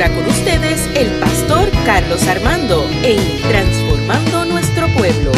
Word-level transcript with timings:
ahora 0.00 0.14
con 0.14 0.28
ustedes 0.28 0.86
el 0.94 1.18
pastor 1.18 1.68
Carlos 1.84 2.22
Armando 2.28 2.88
en 3.02 3.18
Transformando 3.42 4.44
Nuestro 4.44 4.86
Pueblo. 4.96 5.32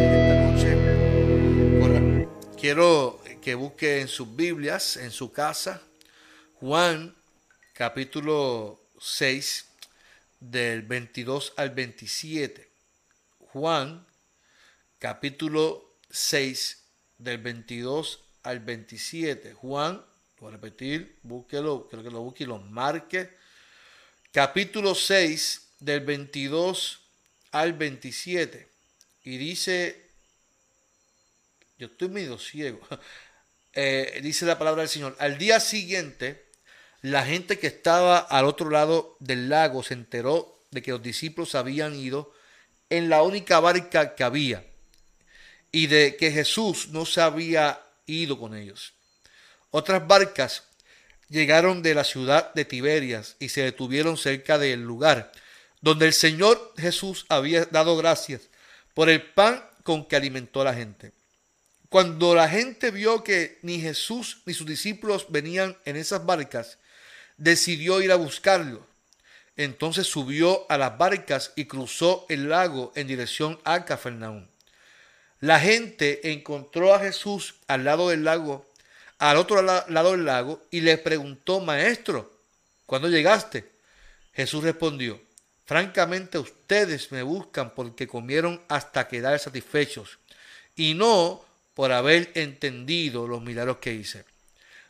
Esta 0.00 0.34
noche 0.50 0.76
quiero 2.58 3.20
que 3.40 3.54
busque 3.54 4.00
en 4.00 4.08
sus 4.08 4.34
Biblias, 4.34 4.96
en 4.96 5.12
su 5.12 5.30
casa, 5.30 5.80
Juan 6.54 7.14
capítulo 7.72 8.80
6 9.00 9.66
del 10.40 10.82
22 10.82 11.52
al 11.56 11.70
27. 11.70 12.68
Juan 13.38 14.04
capítulo 14.98 15.94
6 16.10 16.82
del 17.18 17.38
22 17.38 18.24
al 18.42 18.58
27. 18.58 19.52
Juan, 19.52 20.04
repetir, 20.50 21.18
búsquelo, 21.22 21.86
quiero 21.88 22.02
que 22.04 22.10
lo 22.10 22.20
busque 22.22 22.44
y 22.44 22.46
lo 22.46 22.58
marque. 22.58 23.30
Capítulo 24.32 24.94
6 24.94 25.68
del 25.80 26.00
22 26.00 27.00
al 27.52 27.72
27. 27.72 28.68
Y 29.24 29.36
dice, 29.38 30.10
yo 31.78 31.86
estoy 31.86 32.08
medio 32.08 32.38
ciego. 32.38 32.80
Eh, 33.78 34.20
dice 34.22 34.46
la 34.46 34.56
palabra 34.56 34.80
del 34.80 34.88
Señor. 34.88 35.14
Al 35.18 35.36
día 35.36 35.60
siguiente, 35.60 36.46
la 37.02 37.26
gente 37.26 37.58
que 37.58 37.66
estaba 37.66 38.20
al 38.20 38.46
otro 38.46 38.70
lado 38.70 39.18
del 39.20 39.50
lago 39.50 39.82
se 39.82 39.92
enteró 39.92 40.62
de 40.70 40.80
que 40.80 40.92
los 40.92 41.02
discípulos 41.02 41.54
habían 41.54 41.94
ido 41.94 42.32
en 42.88 43.10
la 43.10 43.22
única 43.22 43.60
barca 43.60 44.14
que 44.14 44.24
había 44.24 44.64
y 45.70 45.88
de 45.88 46.16
que 46.16 46.32
Jesús 46.32 46.88
no 46.88 47.04
se 47.04 47.20
había 47.20 47.82
ido 48.06 48.38
con 48.38 48.56
ellos. 48.56 48.95
Otras 49.70 50.06
barcas 50.06 50.64
llegaron 51.28 51.82
de 51.82 51.94
la 51.94 52.04
ciudad 52.04 52.52
de 52.54 52.64
Tiberias 52.64 53.36
y 53.38 53.48
se 53.48 53.62
detuvieron 53.62 54.16
cerca 54.16 54.58
del 54.58 54.82
lugar 54.82 55.32
donde 55.80 56.06
el 56.06 56.12
Señor 56.12 56.72
Jesús 56.76 57.26
había 57.28 57.64
dado 57.66 57.96
gracias 57.96 58.48
por 58.94 59.08
el 59.08 59.22
pan 59.22 59.64
con 59.82 60.04
que 60.04 60.16
alimentó 60.16 60.62
a 60.62 60.64
la 60.64 60.74
gente. 60.74 61.12
Cuando 61.88 62.34
la 62.34 62.48
gente 62.48 62.90
vio 62.90 63.22
que 63.22 63.58
ni 63.62 63.80
Jesús 63.80 64.42
ni 64.46 64.54
sus 64.54 64.66
discípulos 64.66 65.26
venían 65.28 65.76
en 65.84 65.96
esas 65.96 66.26
barcas, 66.26 66.78
decidió 67.36 68.02
ir 68.02 68.10
a 68.10 68.16
buscarlo. 68.16 68.84
Entonces 69.56 70.08
subió 70.08 70.66
a 70.68 70.76
las 70.76 70.98
barcas 70.98 71.52
y 71.54 71.66
cruzó 71.66 72.26
el 72.28 72.48
lago 72.48 72.92
en 72.96 73.06
dirección 73.06 73.60
a 73.64 73.84
Cafarnaúm. 73.84 74.48
La 75.38 75.60
gente 75.60 76.32
encontró 76.32 76.94
a 76.94 76.98
Jesús 76.98 77.54
al 77.68 77.84
lado 77.84 78.08
del 78.08 78.24
lago, 78.24 78.66
al 79.18 79.36
otro 79.36 79.62
lado 79.62 80.10
del 80.12 80.24
lago, 80.24 80.62
y 80.70 80.80
le 80.80 80.98
preguntó, 80.98 81.60
Maestro, 81.60 82.30
¿cuándo 82.84 83.08
llegaste? 83.08 83.70
Jesús 84.34 84.62
respondió, 84.62 85.20
Francamente 85.66 86.38
ustedes 86.38 87.10
me 87.10 87.22
buscan 87.22 87.74
porque 87.74 88.06
comieron 88.06 88.62
hasta 88.68 89.08
quedar 89.08 89.38
satisfechos, 89.40 90.18
y 90.76 90.94
no 90.94 91.44
por 91.74 91.90
haber 91.92 92.30
entendido 92.34 93.26
los 93.26 93.42
milagros 93.42 93.78
que 93.78 93.92
hice. 93.92 94.24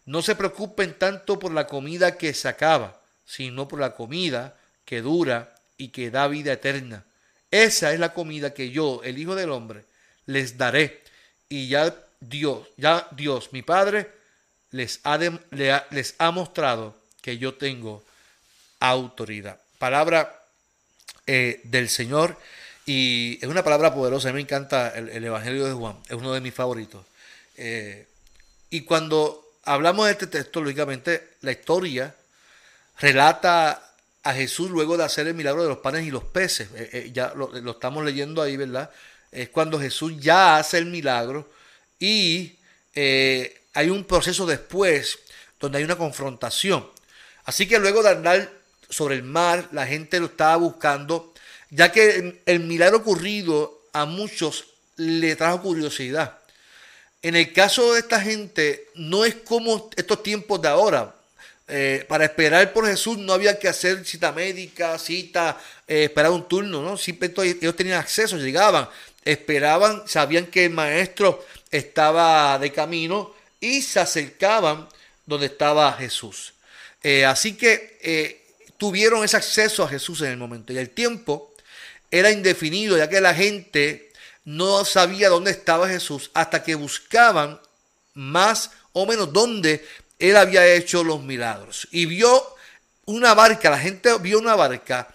No 0.05 0.23
se 0.23 0.37
preocupen 0.37 0.95
tanto 0.99 1.39
por 1.39 1.53
la 1.53 1.67
comida 1.67 2.19
que 2.19 2.35
se 2.35 2.49
acaba, 2.49 3.01
sino 3.25 3.67
por 3.67 3.81
la 3.81 3.95
comida 3.95 4.57
que 4.85 5.01
dura 5.01 5.57
y 5.79 5.89
que 5.89 6.11
da 6.11 6.29
vida 6.29 6.53
eterna. 6.53 7.05
Esa 7.51 7.93
es 7.93 7.99
la 7.99 8.13
comida 8.13 8.53
que 8.53 8.71
yo, 8.71 9.01
el 9.03 9.19
Hijo 9.19 9.35
del 9.35 9.51
Hombre, 9.51 9.85
les 10.27 10.59
daré. 10.59 11.03
Y 11.49 11.69
ya 11.69 11.95
Dios, 12.21 12.67
ya 12.77 13.09
Dios, 13.13 13.53
mi 13.53 13.63
Padre, 13.63 14.11
les 14.71 15.01
ha, 15.05 15.19
les 15.19 16.15
ha 16.19 16.31
mostrado 16.31 16.97
que 17.23 17.39
yo 17.39 17.55
tengo 17.55 18.03
autoridad. 18.81 19.59
Palabra 19.79 20.43
eh, 21.27 21.61
del 21.65 21.89
Señor. 21.89 22.37
Y 22.85 23.39
es 23.43 23.49
una 23.49 23.65
palabra 23.65 23.93
poderosa. 23.93 24.29
A 24.29 24.33
mí 24.33 24.37
me 24.37 24.43
encanta 24.43 24.91
el, 24.91 25.25
Evangelio 25.25 25.65
de 25.67 25.73
Juan. 25.73 25.97
Es 26.09 26.15
uno 26.15 26.33
de 26.33 26.41
mis 26.41 26.55
favoritos. 26.55 27.05
Eh, 27.57 28.07
y 28.71 28.83
cuando 28.83 29.45
hablamos 29.65 30.07
de 30.07 30.13
este 30.13 30.29
texto, 30.29 30.61
lógicamente, 30.61 31.31
la 31.41 31.51
historia 31.51 32.15
relata 33.01 33.83
a 34.23 34.33
Jesús 34.35 34.71
luego 34.71 34.97
de 34.97 35.05
hacer 35.05 35.27
el 35.27 35.35
milagro 35.35 35.63
de 35.63 35.69
los 35.69 35.79
panes 35.79 36.07
y 36.07 36.13
los 36.13 36.23
peces. 36.23 36.69
Eh, 36.77 37.11
ya 37.13 37.33
lo, 37.35 37.49
lo, 37.49 37.73
estamos 37.73 38.05
leyendo 38.05 38.41
ahí, 38.41 38.57
¿verdad? 38.57 38.91
es 39.33 39.49
cuando 39.49 39.79
Jesús 39.79 40.15
ya 40.19 40.57
hace 40.57 40.79
el 40.79 40.87
milagro 40.87 41.49
y 41.99 42.57
eh, 42.95 43.63
hay 43.75 43.91
un 43.91 44.05
proceso 44.05 44.47
después 44.47 45.19
donde 45.61 45.79
hay 45.79 45.85
una 45.85 45.97
confrontación. 45.97 46.87
Así 47.45 47.67
que 47.67 47.79
luego 47.79 48.03
de 48.03 48.11
andar 48.11 48.53
sobre 48.89 49.17
el 49.17 49.23
mar, 49.23 49.69
la 49.73 49.87
gente 49.87 50.21
lo 50.21 50.27
estaba 50.27 50.57
buscando, 50.57 51.33
ya 51.71 51.93
que 51.93 52.41
el 52.47 52.61
milagro 52.61 52.99
ocurrido 52.99 53.83
a 53.93 54.05
muchos 54.05 54.67
le 54.97 55.37
trajo 55.37 55.63
curiosidad. 55.63 56.39
En 57.23 57.35
el 57.35 57.53
caso 57.53 57.95
de 57.95 58.01
esta 58.01 58.21
gente, 58.21 58.89
no 58.95 59.25
es 59.25 59.35
como 59.35 59.91
estos 59.97 60.23
tiempos 60.23 60.61
de 60.63 60.69
ahora. 60.69 61.15
Eh, 61.69 62.05
para 62.09 62.25
esperar 62.25 62.73
por 62.73 62.87
Jesús 62.87 63.19
no 63.19 63.33
había 63.33 63.59
que 63.59 63.67
hacer 63.67 64.05
cita 64.05 64.31
médica, 64.31 64.97
cita, 65.01 65.61
eh, 65.89 66.05
esperar 66.05 66.31
un 66.31 66.47
turno, 66.47 66.81
¿no? 66.81 66.97
Simplemente 66.97 67.59
ellos 67.61 67.75
tenían 67.75 67.99
acceso, 67.99 68.37
llegaban 68.37 68.89
esperaban, 69.27 70.05
sabían 70.07 70.47
que 70.47 70.67
el 70.67 70.71
maestro 70.71 71.45
estaba 71.71 72.59
de 72.59 72.73
camino 72.73 73.35
y 73.61 73.83
se 73.83 74.01
acercaban 74.01 74.89
donde 75.25 75.47
estaba 75.47 75.93
Jesús. 75.93 76.55
Eh, 77.03 77.25
así 77.25 77.57
que 77.57 77.99
eh, 78.03 78.47
tuvieron 78.77 79.25
ese 79.25 79.37
acceso 79.37 79.83
a 79.85 79.89
Jesús 79.89 80.21
en 80.23 80.29
el 80.29 80.37
momento. 80.37 80.73
Y 80.73 80.79
el 80.79 80.91
tiempo 80.91 81.55
era 82.11 82.31
indefinido, 82.31 82.97
ya 82.97 83.09
que 83.09 83.21
la 83.21 83.35
gente 83.35 84.13
no 84.45 84.85
sabía 84.85 85.29
dónde 85.29 85.51
estaba 85.51 85.89
Jesús 85.89 86.31
hasta 86.35 86.63
que 86.63 86.75
buscaban 86.75 87.61
más 88.15 88.71
o 88.93 89.07
menos 89.07 89.33
dónde 89.33 89.85
él 90.19 90.37
había 90.37 90.67
hecho 90.67 91.05
los 91.05 91.23
milagros. 91.23 91.89
Y 91.91 92.07
vio 92.07 92.55
una 93.07 93.35
barca, 93.35 93.71
la 93.71 93.79
gente 93.79 94.17
vio 94.19 94.39
una 94.39 94.55
barca 94.55 95.09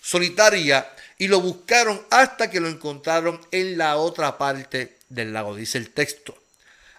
solitaria 0.00 0.88
y 1.18 1.28
lo 1.28 1.40
buscaron 1.40 2.00
hasta 2.10 2.50
que 2.50 2.60
lo 2.60 2.68
encontraron 2.68 3.40
en 3.50 3.76
la 3.78 3.96
otra 3.96 4.38
parte 4.38 4.95
del 5.08 5.32
lago, 5.32 5.54
dice 5.54 5.78
el 5.78 5.90
texto. 5.90 6.36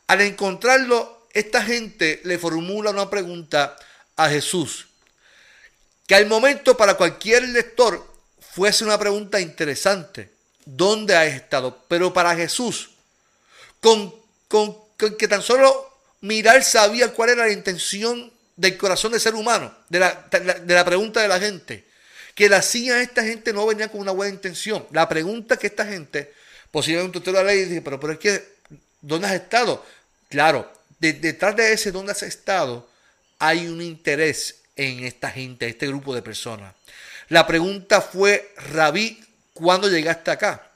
Al 0.07 0.21
encontrarlo, 0.21 1.27
esta 1.33 1.63
gente 1.63 2.21
le 2.23 2.37
formula 2.37 2.91
una 2.91 3.09
pregunta 3.09 3.75
a 4.15 4.29
Jesús, 4.29 4.87
que 6.05 6.15
al 6.15 6.25
momento 6.25 6.77
para 6.77 6.95
cualquier 6.95 7.43
lector 7.49 8.05
fuese 8.51 8.83
una 8.83 8.97
pregunta 8.97 9.39
interesante. 9.39 10.31
¿Dónde 10.65 11.15
has 11.15 11.27
estado? 11.27 11.85
Pero 11.87 12.13
para 12.13 12.35
Jesús, 12.35 12.91
con, 13.79 14.13
con, 14.47 14.75
que 15.17 15.27
tan 15.27 15.41
solo 15.41 15.93
mirar 16.21 16.63
sabía 16.63 17.13
cuál 17.13 17.29
era 17.29 17.45
la 17.45 17.51
intención 17.51 18.31
del 18.55 18.77
corazón 18.77 19.11
del 19.11 19.21
ser 19.21 19.35
humano, 19.35 19.73
de 19.89 19.99
la, 19.99 20.27
de 20.31 20.73
la 20.73 20.83
pregunta 20.83 21.21
de 21.21 21.27
la 21.27 21.39
gente 21.39 21.87
que 22.37 22.49
la 22.49 22.57
hacía 22.57 23.01
esta 23.01 23.23
gente 23.23 23.51
no 23.51 23.65
venía 23.65 23.89
con 23.89 23.99
una 23.99 24.11
buena 24.11 24.31
intención. 24.31 24.85
La 24.91 25.09
pregunta 25.09 25.57
que 25.57 25.65
esta 25.65 25.87
gente, 25.87 26.35
posiblemente 26.71 27.17
usted 27.17 27.31
lo 27.31 27.43
ley 27.43 27.59
y 27.59 27.65
dice, 27.65 27.81
pero, 27.81 27.99
pero 27.99 28.13
es 28.13 28.19
que, 28.19 28.43
¿dónde 29.01 29.27
has 29.27 29.33
estado? 29.33 29.85
Claro, 30.29 30.71
detrás 30.99 31.55
de 31.55 31.73
ese 31.73 31.91
¿dónde 31.91 32.11
has 32.11 32.23
estado? 32.23 32.89
Hay 33.39 33.67
un 33.67 33.81
interés 33.81 34.61
en 34.75 35.03
esta 35.03 35.29
gente, 35.31 35.67
este 35.67 35.87
grupo 35.87 36.13
de 36.13 36.21
personas. 36.21 36.73
La 37.29 37.45
pregunta 37.45 38.01
fue, 38.01 38.53
Rabí, 38.57 39.23
¿cuándo 39.53 39.89
llegaste 39.89 40.31
acá? 40.31 40.69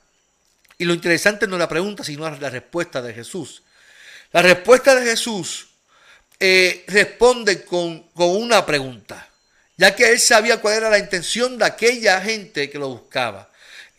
Y 0.77 0.85
lo 0.85 0.93
interesante 0.93 1.47
no 1.47 1.55
es 1.55 1.59
la 1.59 1.69
pregunta, 1.69 2.03
sino 2.03 2.29
la 2.29 2.49
respuesta 2.49 3.01
de 3.01 3.13
Jesús. 3.13 3.63
La 4.31 4.41
respuesta 4.41 4.95
de 4.95 5.05
Jesús 5.05 5.67
eh, 6.39 6.83
responde 6.87 7.63
con, 7.63 8.03
con 8.13 8.35
una 8.35 8.65
pregunta 8.65 9.27
ya 9.81 9.95
que 9.95 10.11
él 10.11 10.19
sabía 10.19 10.61
cuál 10.61 10.75
era 10.75 10.91
la 10.91 10.99
intención 10.99 11.57
de 11.57 11.65
aquella 11.65 12.21
gente 12.21 12.69
que 12.69 12.77
lo 12.77 12.89
buscaba. 12.89 13.49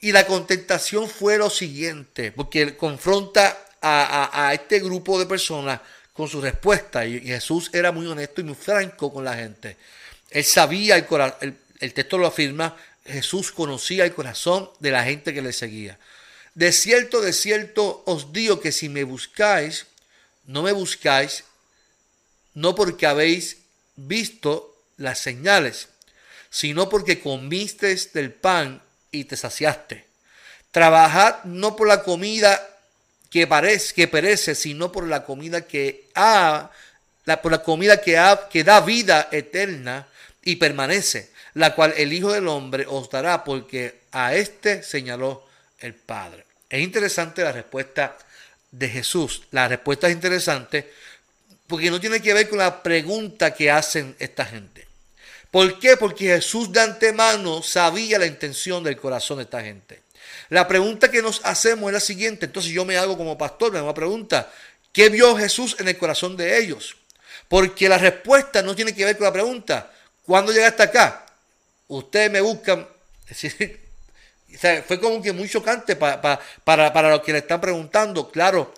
Y 0.03 0.11
la 0.11 0.27
contestación 0.27 1.09
fue 1.09 1.39
lo 1.39 1.49
siguiente, 1.49 2.33
porque 2.33 2.61
él 2.61 2.77
confronta 2.77 3.57
a, 3.81 4.51
este 4.53 4.81
grupo 4.81 5.17
de 5.17 5.27
personas 5.27 5.81
con 6.13 6.29
su 6.29 6.41
respuesta. 6.41 7.07
Y, 7.07 7.21
Jesús 7.21 7.71
era 7.73 7.93
muy 7.93 8.09
honesto 8.09 8.41
y 8.41 8.45
muy 8.45 8.57
franco 8.57 9.13
con 9.13 9.25
la 9.25 9.37
gente. 9.37 9.77
Él 10.29 10.43
sabía 10.45 10.97
el 10.97 11.07
corazón, 11.07 11.57
el, 11.79 11.95
texto 11.95 12.19
lo 12.19 12.27
afirma, 12.27 12.77
Jesús 13.07 13.53
conocía 13.53 14.05
el 14.05 14.13
corazón 14.13 14.69
de 14.81 14.91
la 14.91 15.05
gente 15.05 15.33
que 15.33 15.41
le 15.41 15.53
seguía. 15.53 15.97
De 16.57 16.73
cierto, 16.73 17.21
de 17.21 17.33
cierto 17.33 18.03
os 18.05 18.33
digo 18.33 18.59
que 18.59 18.73
si 18.73 18.89
me 18.89 19.05
buscáis, 19.05 19.87
no 20.47 20.65
me 20.65 20.73
buscáis, 20.73 21.45
no 22.55 22.75
porque 22.75 23.07
habéis 23.07 23.59
visto 23.95 24.77
las 24.97 25.21
señales, 25.21 25.91
sino 26.51 26.89
porque 26.89 27.21
comiste 27.21 27.95
del 28.15 28.33
pan 28.33 28.83
y 29.12 29.25
te 29.25 29.37
saciaste. 29.37 30.05
Trabajad 30.73 31.44
no 31.44 31.76
por 31.76 31.87
la 31.87 32.03
comida 32.03 32.61
que, 33.31 33.47
parece, 33.47 33.94
que 33.94 34.09
perece, 34.09 34.56
sino 34.56 34.91
por 34.91 35.06
la 35.06 35.25
comida 35.25 35.61
que 35.61 36.09
ha 36.14 36.70
la, 37.25 37.41
comida 37.62 38.00
que, 38.00 38.64
da 38.64 38.81
vida 38.81 39.29
eterna 39.31 40.06
y 40.43 40.56
permanece, 40.56 41.31
la 41.55 41.75
cual 41.75 41.94
el 41.97 42.12
Hijo 42.12 42.32
del 42.32 42.49
Hombre 42.49 42.85
os 42.88 43.09
dará, 43.11 43.44
porque 43.44 44.00
a 44.12 44.35
éste 44.35 44.82
señaló 44.82 45.47
el 45.79 45.94
Padre. 45.94 46.44
Es 46.69 46.81
interesante 46.81 47.43
la 47.43 47.53
respuesta 47.53 48.17
de 48.70 48.88
Jesús. 48.88 49.43
La 49.50 49.69
respuesta 49.69 50.08
es 50.08 50.15
interesante 50.15 50.91
porque 51.67 51.91
no 51.91 52.00
tiene 52.00 52.20
que 52.20 52.35
ver 52.35 52.49
con 52.49 52.58
la 52.58 52.82
pregunta 52.82 53.55
que 53.55 53.70
hacen 53.70 54.17
esta 54.19 54.44
gente. 54.44 54.72
¿Por 55.53 55.79
qué? 55.79 55.99
Porque 55.99 56.29
Jesús 56.29 56.73
de 56.73 56.81
antemano 56.81 57.63
sabía 57.63 58.19
la 58.19 58.25
intención 58.25 58.83
del 58.83 58.97
corazón 58.97 59.37
de 59.37 59.45
esta 59.45 59.61
gente. 59.61 60.01
La 60.49 60.67
pregunta 60.67 61.11
que 61.11 61.21
nos 61.21 61.43
hacemos 61.45 61.91
es 61.91 61.93
la 61.93 62.01
siguiente. 62.01 62.47
Entonces 62.47 62.73
yo 62.73 62.87
me 62.87 62.97
hago 62.97 63.19
como 63.19 63.37
pastor, 63.37 63.71
me 63.71 63.77
hago 63.77 63.89
una 63.89 63.95
pregunta. 63.95 64.51
¿Qué 64.93 65.11
vio 65.11 65.37
Jesús 65.37 65.77
en 65.79 65.89
el 65.89 65.99
corazón 65.99 66.39
de 66.39 66.59
ellos? 66.59 66.97
Porque 67.49 67.87
la 67.87 67.99
respuesta 67.99 68.63
no 68.63 68.75
tiene 68.75 68.95
que 68.95 69.05
ver 69.05 69.19
con 69.19 69.27
la 69.27 69.33
pregunta. 69.33 69.93
¿Cuándo 70.25 70.53
llegaste 70.53 70.85
acá? 70.85 71.27
Ustedes 71.89 72.31
me 72.31 72.41
buscan. 72.41 72.89
fue 74.87 75.01
como 75.01 75.21
que 75.21 75.33
muy 75.33 75.51
chocante 75.51 75.97
para, 75.97 76.19
para, 76.65 76.91
para 76.95 77.11
los 77.11 77.21
que 77.21 77.33
le 77.33 77.39
están 77.41 77.61
preguntando. 77.61 78.31
Claro, 78.31 78.73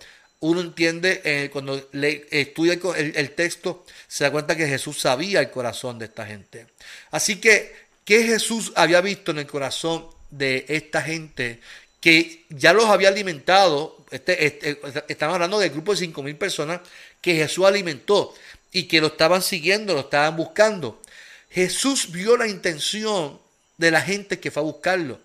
uno 0.45 0.61
entiende 0.61 1.23
eh, 1.25 1.49
cuando 1.51 1.89
le, 1.93 2.27
estudia 2.31 2.79
el, 2.97 3.31
texto, 3.31 3.87
se 4.07 4.25
da 4.25 4.31
cuenta 4.31 4.55
que 4.55 4.67
Jesús 4.67 5.01
sabía 5.01 5.41
el 5.41 5.51
corazón 5.51 5.99
de 5.99 6.05
esta 6.05 6.27
gente. 6.27 6.67
Así 7.11 7.37
que, 7.41 7.75
¿qué 8.05 8.25
Jesús 8.25 8.71
había 8.77 9.01
visto 9.01 9.31
en 9.31 9.39
el 9.39 9.47
corazón 9.47 10.07
de 10.31 10.67
esta 10.69 11.01
gente 11.01 11.61
que 11.99 12.45
ya 12.51 12.75
los 12.75 12.85
había 12.85 13.09
alimentado? 13.09 14.05
Este, 14.11 14.47
este, 14.47 14.79
estamos 15.09 15.35
hablando 15.35 15.59
del 15.59 15.71
grupo 15.71 15.93
de 15.93 15.99
cinco 15.99 16.23
mil 16.23 16.37
personas 16.37 16.83
que 17.23 17.37
Jesús 17.37 17.65
alimentó 17.65 18.35
y 18.71 18.83
que 18.83 19.01
lo 19.01 19.07
estaban 19.07 19.41
siguiendo, 19.41 19.95
lo 19.95 20.01
estaban 20.01 20.37
buscando. 20.37 21.01
Jesús 21.49 22.13
vio 22.13 22.37
la 22.37 22.49
intención 22.49 23.41
de 23.79 23.91
la 23.91 24.03
gente 24.03 24.39
que 24.39 24.51
fue 24.51 24.61
a 24.61 24.67
buscarlo. 24.67 25.19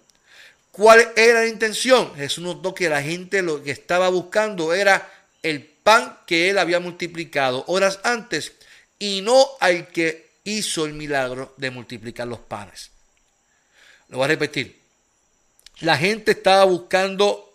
¿Cuál 0.79 1.11
era 1.17 1.41
la 1.41 1.47
intención? 1.47 2.15
Jesús 2.15 2.41
notó 2.41 2.73
que 2.73 2.87
la 2.87 3.01
gente 3.01 3.41
lo 3.41 3.61
que 3.61 3.71
estaba 3.71 4.07
buscando 4.07 4.73
era 4.73 5.11
el 5.43 5.61
pan 5.61 6.19
que 6.25 6.49
él 6.49 6.57
había 6.57 6.79
multiplicado 6.79 7.65
horas 7.67 7.99
antes 8.03 8.53
y 8.97 9.19
no 9.21 9.45
al 9.59 9.89
que 9.89 10.29
hizo 10.45 10.85
el 10.85 10.93
milagro 10.93 11.53
de 11.57 11.69
multiplicar 11.69 12.29
los 12.29 12.39
panes. 12.39 12.91
Lo 14.07 14.19
voy 14.19 14.23
a 14.23 14.27
repetir. 14.29 14.79
La 15.81 15.97
gente 15.97 16.31
estaba 16.31 16.63
buscando 16.63 17.53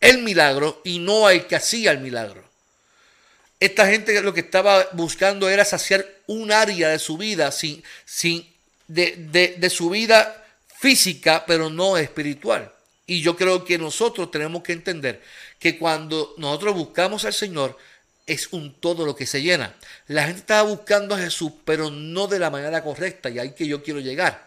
el 0.00 0.22
milagro 0.22 0.82
y 0.84 1.00
no 1.00 1.26
al 1.26 1.48
que 1.48 1.56
hacía 1.56 1.90
el 1.90 1.98
milagro. 1.98 2.44
Esta 3.58 3.84
gente 3.88 4.22
lo 4.22 4.32
que 4.32 4.42
estaba 4.42 4.86
buscando 4.92 5.48
era 5.48 5.64
saciar 5.64 6.06
un 6.28 6.52
área 6.52 6.88
de 6.90 7.00
su 7.00 7.18
vida 7.18 7.50
sin, 7.50 7.82
sin 8.04 8.48
de, 8.86 9.16
de, 9.16 9.56
de 9.58 9.70
su 9.70 9.90
vida 9.90 10.44
física, 10.78 11.44
pero 11.46 11.70
no 11.70 11.96
espiritual. 11.96 12.72
Y 13.06 13.20
yo 13.20 13.36
creo 13.36 13.64
que 13.64 13.78
nosotros 13.78 14.30
tenemos 14.30 14.62
que 14.62 14.72
entender 14.72 15.22
que 15.58 15.78
cuando 15.78 16.34
nosotros 16.38 16.74
buscamos 16.74 17.24
al 17.24 17.32
Señor, 17.32 17.76
es 18.26 18.48
un 18.52 18.74
todo 18.74 19.06
lo 19.06 19.14
que 19.14 19.26
se 19.26 19.40
llena. 19.40 19.76
La 20.08 20.24
gente 20.24 20.40
estaba 20.40 20.62
buscando 20.62 21.14
a 21.14 21.18
Jesús, 21.18 21.52
pero 21.64 21.90
no 21.90 22.26
de 22.26 22.40
la 22.40 22.50
manera 22.50 22.82
correcta, 22.82 23.30
y 23.30 23.38
ahí 23.38 23.52
que 23.52 23.68
yo 23.68 23.82
quiero 23.82 24.00
llegar. 24.00 24.46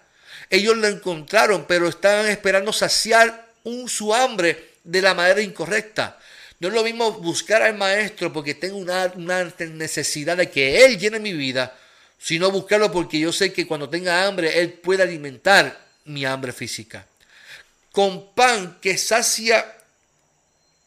Ellos 0.49 0.75
lo 0.77 0.87
encontraron, 0.87 1.65
pero 1.67 1.87
estaban 1.87 2.27
esperando 2.27 2.73
saciar 2.73 3.47
un, 3.63 3.87
su 3.87 4.13
hambre 4.13 4.71
de 4.83 5.01
la 5.01 5.13
manera 5.13 5.41
incorrecta. 5.41 6.19
No 6.59 6.67
es 6.67 6.73
lo 6.73 6.83
mismo 6.83 7.13
buscar 7.13 7.61
al 7.61 7.77
maestro 7.77 8.33
porque 8.33 8.53
tengo 8.53 8.77
una, 8.77 9.13
una 9.15 9.45
necesidad 9.59 10.35
de 10.35 10.49
que 10.49 10.83
Él 10.83 10.99
llene 10.99 11.19
mi 11.19 11.31
vida, 11.31 11.77
sino 12.17 12.51
buscarlo 12.51 12.91
porque 12.91 13.17
yo 13.17 13.31
sé 13.31 13.53
que 13.53 13.65
cuando 13.65 13.87
tenga 13.87 14.25
hambre, 14.25 14.59
Él 14.59 14.73
puede 14.73 15.03
alimentar 15.03 15.88
mi 16.09 16.25
hambre 16.25 16.51
física. 16.51 17.05
Con 17.91 18.33
pan 18.33 18.77
que 18.81 18.97
sacia 18.97 19.65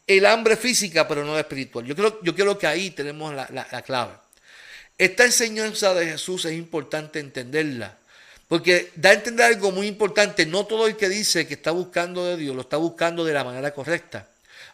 el 0.06 0.26
hambre 0.26 0.56
física, 0.56 1.08
pero 1.08 1.24
no 1.24 1.38
espiritual. 1.38 1.84
Yo 1.84 1.96
creo, 1.96 2.20
yo 2.22 2.58
que 2.58 2.66
ahí 2.66 2.90
tenemos 2.90 3.34
la, 3.34 3.48
la 3.50 3.82
clave. 3.82 4.12
Esta 4.98 5.24
enseñanza 5.24 5.94
de 5.94 6.06
Jesús 6.06 6.44
es 6.44 6.52
importante 6.52 7.18
entenderla. 7.18 7.96
Porque 8.52 8.92
da 8.96 9.08
a 9.10 9.14
entender 9.14 9.46
algo 9.46 9.72
muy 9.72 9.86
importante. 9.86 10.44
No 10.44 10.66
todo 10.66 10.86
el 10.86 10.96
que 10.96 11.08
dice 11.08 11.46
que 11.46 11.54
está 11.54 11.70
buscando 11.70 12.26
de 12.26 12.36
Dios 12.36 12.54
lo 12.54 12.60
está 12.60 12.76
buscando 12.76 13.24
de 13.24 13.32
la 13.32 13.44
manera 13.44 13.72
correcta. 13.72 14.28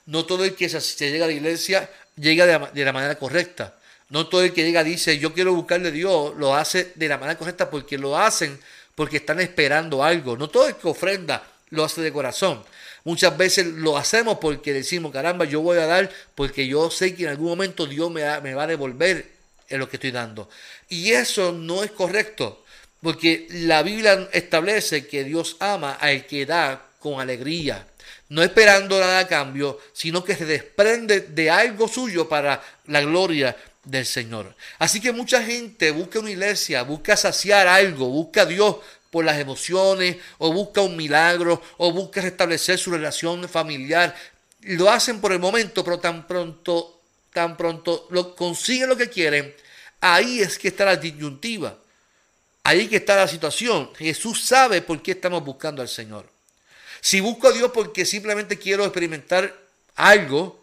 No 0.07 0.27
todo 0.27 0.45
el 0.45 0.57
que 0.57 0.69
se, 0.69 1.11
llega 1.11 1.27
a 1.27 1.29
la 1.29 1.35
iglesia 1.35 1.89
llega 2.17 2.45
de 2.45 2.59
la, 2.59 2.71
de 2.73 2.85
la, 2.85 2.93
manera 2.93 3.15
correcta. 3.17 3.77
No 4.09 4.27
todo 4.27 4.43
el 4.43 4.53
que 4.53 4.65
llega 4.65 4.83
dice 4.83 5.19
yo 5.19 5.33
quiero 5.33 5.55
buscar 5.55 5.81
de 5.81 5.93
Dios 5.93 6.35
lo 6.37 6.57
hace 6.57 6.93
de 6.97 7.09
la 7.09 7.19
manera 7.19 7.39
correcta 7.39 7.71
porque 7.71 7.99
lo 7.99 8.19
hacen 8.19 8.59
porque 8.99 9.19
están 9.19 9.39
esperando 9.39 10.03
algo. 10.03 10.37
No 10.37 10.49
todo 10.49 10.67
el 10.67 10.75
que 10.75 10.89
ofrenda 10.89 11.47
lo 11.71 11.85
hace 11.85 12.01
de 12.01 12.13
corazón. 12.13 12.65
Muchas 13.05 13.39
veces 13.39 13.65
lo 13.65 13.97
hacemos 13.97 14.39
porque 14.41 14.73
decimos, 14.73 15.13
caramba, 15.13 15.45
yo 15.45 15.61
voy 15.61 15.79
a 15.79 15.87
dar 15.87 16.11
porque 16.35 16.67
yo 16.67 16.91
sé 16.91 17.15
que 17.15 17.23
en 17.23 17.29
algún 17.29 17.47
momento 17.47 17.87
Dios 17.87 18.11
me, 18.11 18.25
me 18.41 18.55
va 18.55 18.65
a 18.65 18.67
devolver 18.67 19.25
en 19.69 19.79
lo 19.79 19.89
que 19.89 19.99
estoy 19.99 20.11
dando. 20.11 20.49
Y 20.89 21.13
eso 21.13 21.53
no 21.53 21.85
es 21.85 21.93
correcto, 21.93 22.65
porque 23.01 23.47
la 23.51 23.85
Biblia 23.85 24.29
establece 24.33 25.07
que 25.07 25.23
Dios 25.23 25.59
ama 25.61 25.93
al 25.93 26.27
que 26.27 26.45
da 26.45 26.83
con 26.99 27.21
alegría, 27.21 27.87
no 28.31 28.43
esperando 28.43 28.99
nada 28.99 29.21
a 29.21 29.29
cambio, 29.29 29.79
sino 29.93 30.25
que 30.25 30.35
se 30.35 30.45
desprende 30.45 31.21
de 31.21 31.51
algo 31.51 31.87
suyo 31.87 32.29
para 32.29 32.61
la 32.89 33.01
gloria 33.03 33.57
del 33.89 34.07
Señor. 34.07 34.55
Así 34.79 35.01
que 35.01 35.13
mucha 35.13 35.43
gente 35.43 35.91
busca 35.91 36.19
una 36.19 36.31
iglesia, 36.31 36.83
busca 36.83 37.17
saciar 37.17 37.67
algo, 37.67 38.09
busca 38.09 38.43
a 38.43 38.47
Dios 38.47 38.77
por 39.11 39.25
las 39.25 39.39
emociones, 39.39 40.17
o 40.37 40.53
busca 40.53 40.83
un 40.83 40.97
milagro, 40.97 41.63
o 41.79 41.93
busca 41.93 42.21
restablecer 42.21 42.79
su 42.79 42.91
relación 42.91 43.49
familiar. 43.49 44.15
Lo 44.63 44.91
hacen 44.91 45.21
por 45.21 45.33
el 45.33 45.39
momento, 45.39 45.83
pero 45.83 45.99
tan 45.99 46.27
pronto, 46.27 47.01
tan 47.33 47.57
pronto 47.57 48.07
lo, 48.11 48.37
consiguen 48.37 48.91
lo 48.91 48.97
que 48.97 49.09
quieren, 49.09 49.55
ahí 50.01 50.41
es 50.41 50.59
que 50.59 50.69
está 50.69 50.85
la 50.85 50.97
disyuntiva. 50.97 51.77
Ahí 52.65 52.87
que 52.87 52.97
está 52.97 53.17
la 53.17 53.29
situación. 53.29 53.91
Jesús 53.95 54.45
sabe 54.45 54.83
por 54.83 55.01
qué 55.01 55.13
estamos 55.13 55.43
buscando 55.43 55.81
al 55.81 55.89
Señor. 55.89 56.29
Si 57.01 57.21
busco 57.21 57.49
a 57.49 57.53
Dios 57.53 57.71
porque 57.73 58.05
simplemente 58.05 58.59
quiero 58.59 58.85
experimentar 58.85 59.57
algo, 59.95 60.63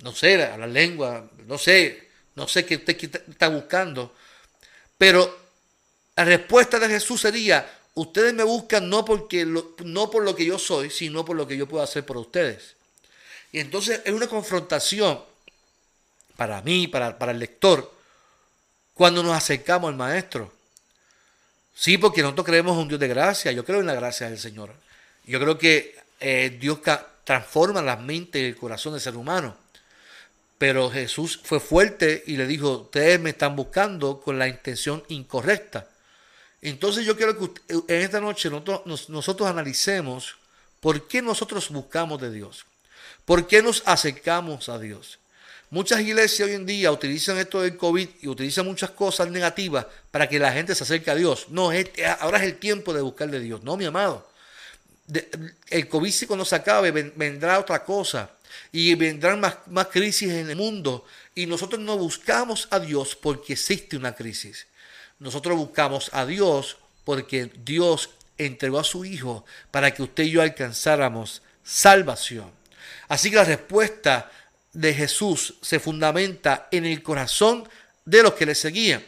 no 0.00 0.14
sé, 0.14 0.36
la 0.36 0.66
lengua, 0.66 1.30
no 1.46 1.56
sé, 1.56 2.11
no 2.34 2.48
sé 2.48 2.64
qué 2.64 2.76
usted 2.76 2.96
está 3.28 3.48
buscando. 3.48 4.14
Pero 4.98 5.38
la 6.16 6.24
respuesta 6.24 6.78
de 6.78 6.88
Jesús 6.88 7.20
sería, 7.20 7.80
ustedes 7.94 8.32
me 8.34 8.44
buscan 8.44 8.88
no, 8.88 9.04
porque 9.04 9.44
no 9.44 10.10
por 10.10 10.24
lo 10.24 10.34
que 10.34 10.44
yo 10.44 10.58
soy, 10.58 10.90
sino 10.90 11.24
por 11.24 11.36
lo 11.36 11.46
que 11.46 11.56
yo 11.56 11.68
puedo 11.68 11.82
hacer 11.82 12.04
por 12.04 12.16
ustedes. 12.16 12.74
Y 13.52 13.60
entonces 13.60 14.00
es 14.04 14.12
una 14.12 14.26
confrontación 14.26 15.20
para 16.36 16.62
mí, 16.62 16.88
para, 16.88 17.18
para 17.18 17.32
el 17.32 17.38
lector, 17.38 17.92
cuando 18.94 19.22
nos 19.22 19.34
acercamos 19.34 19.88
al 19.88 19.96
Maestro. 19.96 20.52
Sí, 21.74 21.98
porque 21.98 22.22
nosotros 22.22 22.46
creemos 22.46 22.74
en 22.74 22.82
un 22.82 22.88
Dios 22.88 23.00
de 23.00 23.08
gracia. 23.08 23.52
Yo 23.52 23.64
creo 23.64 23.80
en 23.80 23.86
la 23.86 23.94
gracia 23.94 24.28
del 24.28 24.38
Señor. 24.38 24.74
Yo 25.24 25.40
creo 25.40 25.58
que 25.58 25.96
eh, 26.20 26.56
Dios 26.60 26.80
transforma 27.24 27.82
la 27.82 27.96
mente 27.96 28.40
y 28.40 28.44
el 28.44 28.56
corazón 28.56 28.92
del 28.92 29.02
ser 29.02 29.16
humano. 29.16 29.56
Pero 30.62 30.88
Jesús 30.92 31.40
fue 31.42 31.58
fuerte 31.58 32.22
y 32.24 32.36
le 32.36 32.46
dijo, 32.46 32.82
ustedes 32.82 33.18
me 33.18 33.30
están 33.30 33.56
buscando 33.56 34.20
con 34.20 34.38
la 34.38 34.46
intención 34.46 35.02
incorrecta. 35.08 35.88
Entonces 36.60 37.04
yo 37.04 37.16
quiero 37.16 37.36
que 37.36 37.50
en 37.68 38.00
esta 38.00 38.20
noche 38.20 38.48
nosotros, 38.48 39.50
analicemos 39.50 40.36
por 40.78 41.08
qué 41.08 41.20
nosotros 41.20 41.68
buscamos 41.70 42.20
de 42.20 42.30
Dios. 42.30 42.64
¿Por 43.24 43.48
qué 43.48 43.60
nos 43.60 43.82
acercamos 43.86 44.68
a 44.68 44.78
Dios? 44.78 45.18
Muchas 45.70 46.00
iglesias 46.00 46.48
hoy 46.48 46.54
en 46.54 46.64
día 46.64 46.92
utilizan 46.92 47.38
esto 47.38 47.60
del 47.60 47.76
COVID 47.76 48.08
y 48.20 48.28
utilizan 48.28 48.64
muchas 48.64 48.90
cosas 48.90 49.28
negativas 49.32 49.86
para 50.12 50.28
que 50.28 50.38
la 50.38 50.52
gente 50.52 50.76
se 50.76 50.84
acerque 50.84 51.10
a 51.10 51.16
Dios. 51.16 51.46
No, 51.48 51.72
ahora 52.20 52.38
es 52.38 52.44
el 52.44 52.60
tiempo 52.60 52.94
de 52.94 53.00
buscar 53.00 53.28
de 53.28 53.40
Dios. 53.40 53.64
No, 53.64 53.76
mi 53.76 53.86
amado. 53.86 54.30
el 55.70 55.88
COVID 55.88 56.12
si 56.12 56.28
cuando 56.28 56.44
se 56.44 56.54
acabe 56.54 56.92
vendrá 56.92 57.58
otra 57.58 57.82
cosa 57.82 58.30
y 58.70 58.94
vendrán 58.94 59.40
más, 59.40 59.56
más 59.66 59.88
crisis 59.88 60.30
en 60.30 60.50
el 60.50 60.56
mundo 60.56 61.04
y 61.34 61.46
nosotros 61.46 61.80
no 61.80 61.96
buscamos 61.96 62.68
a 62.70 62.78
Dios 62.78 63.16
porque 63.16 63.54
existe 63.54 63.96
una 63.96 64.14
crisis. 64.14 64.66
Nosotros 65.18 65.56
buscamos 65.56 66.10
a 66.12 66.26
Dios 66.26 66.76
porque 67.04 67.50
Dios 67.64 68.10
entregó 68.38 68.80
a 68.80 68.84
su 68.84 69.04
Hijo 69.04 69.44
para 69.70 69.92
que 69.92 70.02
usted 70.02 70.24
y 70.24 70.30
yo 70.30 70.42
alcanzáramos 70.42 71.42
salvación. 71.64 72.50
Así 73.08 73.30
que 73.30 73.36
la 73.36 73.44
respuesta 73.44 74.30
de 74.72 74.94
Jesús 74.94 75.54
se 75.60 75.80
fundamenta 75.80 76.68
en 76.70 76.86
el 76.86 77.02
corazón 77.02 77.68
de 78.04 78.22
los 78.22 78.34
que 78.34 78.46
le 78.46 78.54
seguían. 78.54 79.04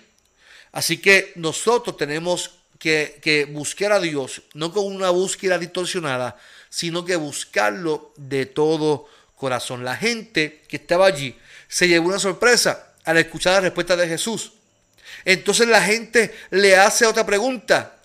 Así 0.73 0.99
que 0.99 1.33
nosotros 1.37 1.97
tenemos 1.97 2.51
que, 2.79 3.19
que, 3.23 3.45
buscar 3.47 3.93
a 3.93 4.01
Dios, 4.01 4.43
no 4.55 4.73
con 4.73 4.85
una 4.85 5.11
búsqueda 5.11 5.59
distorsionada, 5.59 6.37
sino 6.69 7.05
que 7.05 7.17
buscarlo 7.17 8.13
de 8.17 8.47
todo 8.47 9.09
corazón. 9.37 9.85
La 9.85 9.97
gente 9.97 10.63
que 10.69 10.77
estaba 10.77 11.07
allí 11.07 11.37
se 11.69 11.89
llevó 11.89 12.09
una 12.09 12.19
sorpresa. 12.19 12.91
al 13.05 13.19
escuchar 13.19 13.55
la 13.55 13.61
respuesta 13.61 13.97
de 13.97 14.09
Jesús. 14.09 14.53
Entonces 15.27 15.69
la 15.69 15.83
gente 15.83 16.35
le 16.51 16.77
hace 16.77 17.05
otra 17.05 17.27
pregunta. 17.27 17.97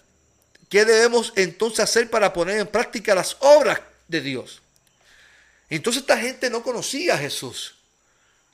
¿Qué 0.69 0.83
debemos 0.85 1.31
entonces 1.35 1.79
hacer 1.79 2.09
para 2.09 2.33
poner 2.33 2.59
en 2.59 2.67
práctica 2.67 3.15
las 3.15 3.37
obras 3.39 3.79
de 4.07 4.21
Dios? 4.21 4.61
Entonces 5.69 6.01
esta 6.01 6.17
gente 6.17 6.49
no 6.49 6.63
conocía 6.63 7.15
a 7.15 7.17
Jesús. 7.17 7.75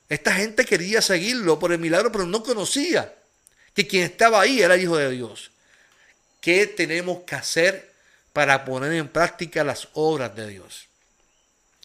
Esta 0.08 0.34
gente 0.34 0.66
quería 0.66 1.02
seguirlo 1.02 1.58
por 1.58 1.72
el 1.72 1.80
milagro, 1.80 2.12
pero 2.12 2.26
no 2.26 2.44
conocía 2.44 3.14
que 3.74 3.88
quien 3.88 4.04
estaba 4.04 4.42
ahí 4.42 4.62
era 4.62 4.76
el 4.76 4.84
Hijo 4.84 4.98
de 4.98 5.10
Dios. 5.12 5.52
¿Qué 6.42 6.68
tenemos 6.68 7.24
que 7.24 7.36
hacer 7.36 7.92
para 8.34 8.66
poner 8.66 8.94
en 8.94 9.08
práctica 9.08 9.64
las 9.64 9.88
obras 9.94 10.36
de 10.36 10.48
Dios? 10.48 10.88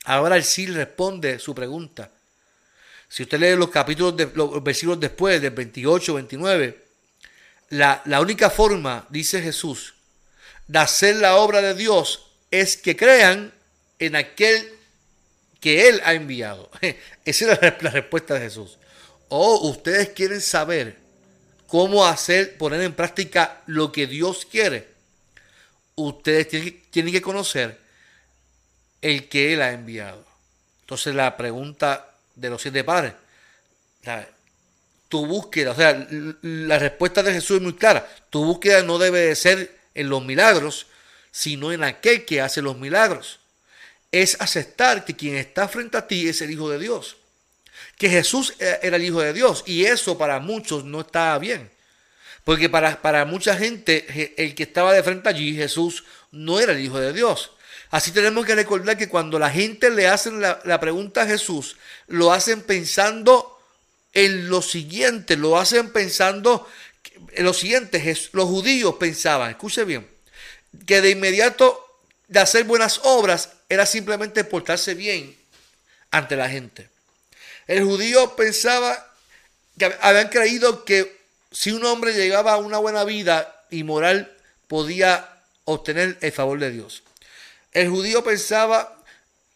Ahora 0.04 0.37
el 0.37 0.45
sí 0.45 0.66
responde 0.66 1.38
su 1.38 1.54
pregunta. 1.54 2.11
Si 3.09 3.25
usted 3.25 3.40
lee 3.40 3.57
los 3.57 3.71
capítulos, 3.71 4.16
de, 4.16 4.30
los 4.35 4.62
versículos 4.62 5.00
después, 5.00 5.42
del 5.42 5.50
28, 5.50 6.14
29, 6.14 6.85
la, 7.71 8.02
la 8.04 8.21
única 8.21 8.50
forma, 8.50 9.07
dice 9.11 9.42
Jesús, 9.42 9.95
de 10.66 10.78
hacer 10.78 11.16
la 11.16 11.37
obra 11.37 11.61
de 11.61 11.75
Dios 11.75 12.26
es 12.50 12.76
que 12.76 12.97
crean 12.97 13.52
en 13.99 14.16
aquel 14.16 14.73
que 15.61 15.88
Él 15.88 16.00
ha 16.04 16.14
enviado. 16.14 16.71
Esa 17.25 17.52
es 17.52 17.83
la, 17.83 17.90
respuesta 17.90 18.35
de 18.35 18.40
Jesús. 18.40 18.78
O 19.28 19.54
oh, 19.54 19.69
ustedes 19.69 20.11
quieren 20.11 20.40
saber 20.40 20.97
cómo 21.66 22.07
hacer, 22.07 22.57
poner 22.57 22.80
en 22.80 22.95
práctica 22.95 23.62
lo 23.66 23.92
que 23.92 24.07
Dios 24.07 24.47
quiere. 24.47 24.88
Ustedes 25.95 26.49
tienen, 26.49 26.83
tienen 26.90 27.12
que 27.12 27.23
conocer 27.23 27.78
el 29.02 29.28
que 29.28 29.52
Él 29.54 29.62
ha 29.62 29.73
enviado. 29.73 30.25
Entonces 30.83 31.14
la 31.14 31.37
pregunta 31.37 32.11
de 32.35 32.50
los 32.50 32.62
siete 32.62 32.85
padres. 32.85 33.12
Tu 35.09 35.26
búsqueda, 35.26 35.73
o 35.73 35.75
sea, 35.75 36.07
la 36.42 36.78
respuesta 36.78 37.23
de 37.23 37.33
Jesús 37.33 37.57
es 37.57 37.62
muy 37.62 37.75
clara. 37.75 38.09
Tu 38.30 38.45
búsqueda 38.45 38.83
no 38.83 38.99
debe 38.99 39.21
de 39.21 39.37
ser 39.37 39.78
en 39.95 40.09
los 40.09 40.25
milagros, 40.25 40.87
sino 41.30 41.73
en 41.73 41.85
aquel 41.85 42.25
que 42.25 42.40
hace 42.40 42.62
los 42.62 42.76
milagros. 42.76 43.40
Es 44.12 44.40
aceptar 44.40 45.04
que 45.04 45.14
quien 45.14 45.37
está 45.37 45.69
frente 45.69 45.97
a 45.97 46.07
ti 46.07 46.28
es 46.28 46.40
el 46.40 46.50
Hijo 46.50 46.69
de 46.69 46.78
Dios. 46.78 47.16
Que 47.97 48.09
Jesús 48.09 48.54
e, 48.59 48.80
era 48.83 48.97
el 48.97 49.04
Hijo 49.04 49.21
de 49.21 49.33
Dios. 49.33 49.62
Y 49.66 49.85
eso 49.85 50.19
para 50.19 50.40
muchos 50.40 50.85
no 50.85 51.00
está 51.02 51.38
bien. 51.38 51.71
Porque 52.45 52.69
para, 52.69 53.00
para 53.00 53.25
mucha 53.25 53.57
gente, 53.57 54.35
el 54.37 54.54
que 54.54 54.62
estaba 54.62 54.92
de 54.92 55.02
frente 55.02 55.28
allí, 55.28 55.54
Jesús, 55.54 56.04
no 56.33 56.59
era 56.59 56.73
el 56.73 56.80
Hijo 56.80 56.99
de 56.99 57.12
Dios. 57.12 57.52
Así 57.91 58.13
tenemos 58.13 58.47
que 58.47 58.55
recordar 58.55 58.97
que 58.97 59.09
cuando 59.09 59.39
la 59.39 59.51
gente 59.51 59.91
le 59.91 60.07
hacen 60.07 60.41
la, 60.41 60.81
pregunta 60.81 61.23
a 61.23 61.27
Jesús, 61.27 61.77
lo 62.07 62.33
hacen 62.33 62.63
pensando 62.63 63.59
en 64.13 64.49
lo 64.49 64.63
siguiente, 64.63 65.37
lo 65.37 65.59
hacen 65.59 65.91
pensando 65.91 66.69
en 67.33 67.45
lo 67.45 67.53
siguiente. 67.53 68.17
Los 68.33 68.49
judíos 68.49 68.95
pensaban, 68.95 69.51
escuche 69.51 69.85
bien, 69.85 70.09
que 70.87 71.01
de 71.01 71.11
inmediato 71.11 71.85
de 72.29 72.39
hacer 72.39 72.63
buenas 72.63 73.01
obras 73.03 73.51
era 73.69 73.87
simplemente 73.87 74.45
portarse 74.45 74.95
bien 74.95 75.37
ante 76.13 76.37
la 76.37 76.49
gente. 76.49 76.89
El 77.67 77.85
judío 77.85 78.37
pensaba 78.37 79.15
que 79.77 79.93
habían 80.01 80.29
creído 80.29 80.85
que 80.85 81.21
si 81.51 81.73
un 81.73 81.85
hombre 81.85 82.13
llegaba 82.13 82.53
a 82.53 82.59
una 82.59 82.79
buena 82.79 83.03
vida 83.03 83.65
y 83.69 83.83
moral 83.83 84.33
podía 84.69 85.29
obtener 85.65 86.19
el 86.21 86.31
favor 86.31 86.61
de 86.61 86.71
Dios. 86.71 87.03
El 87.73 87.89
judío 87.89 88.25
pensaba, 88.25 89.03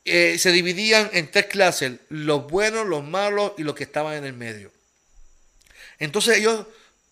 eh, 0.04 0.38
se 0.38 0.52
dividían 0.52 1.10
en 1.12 1.30
tres 1.30 1.46
clases, 1.46 1.92
los 2.08 2.46
buenos, 2.46 2.86
los 2.86 3.02
malos 3.02 3.52
y 3.58 3.62
los 3.62 3.74
que 3.74 3.84
estaban 3.84 4.14
en 4.14 4.24
el 4.24 4.34
medio. 4.34 4.70
Entonces 5.98 6.38
ellos, 6.38 6.66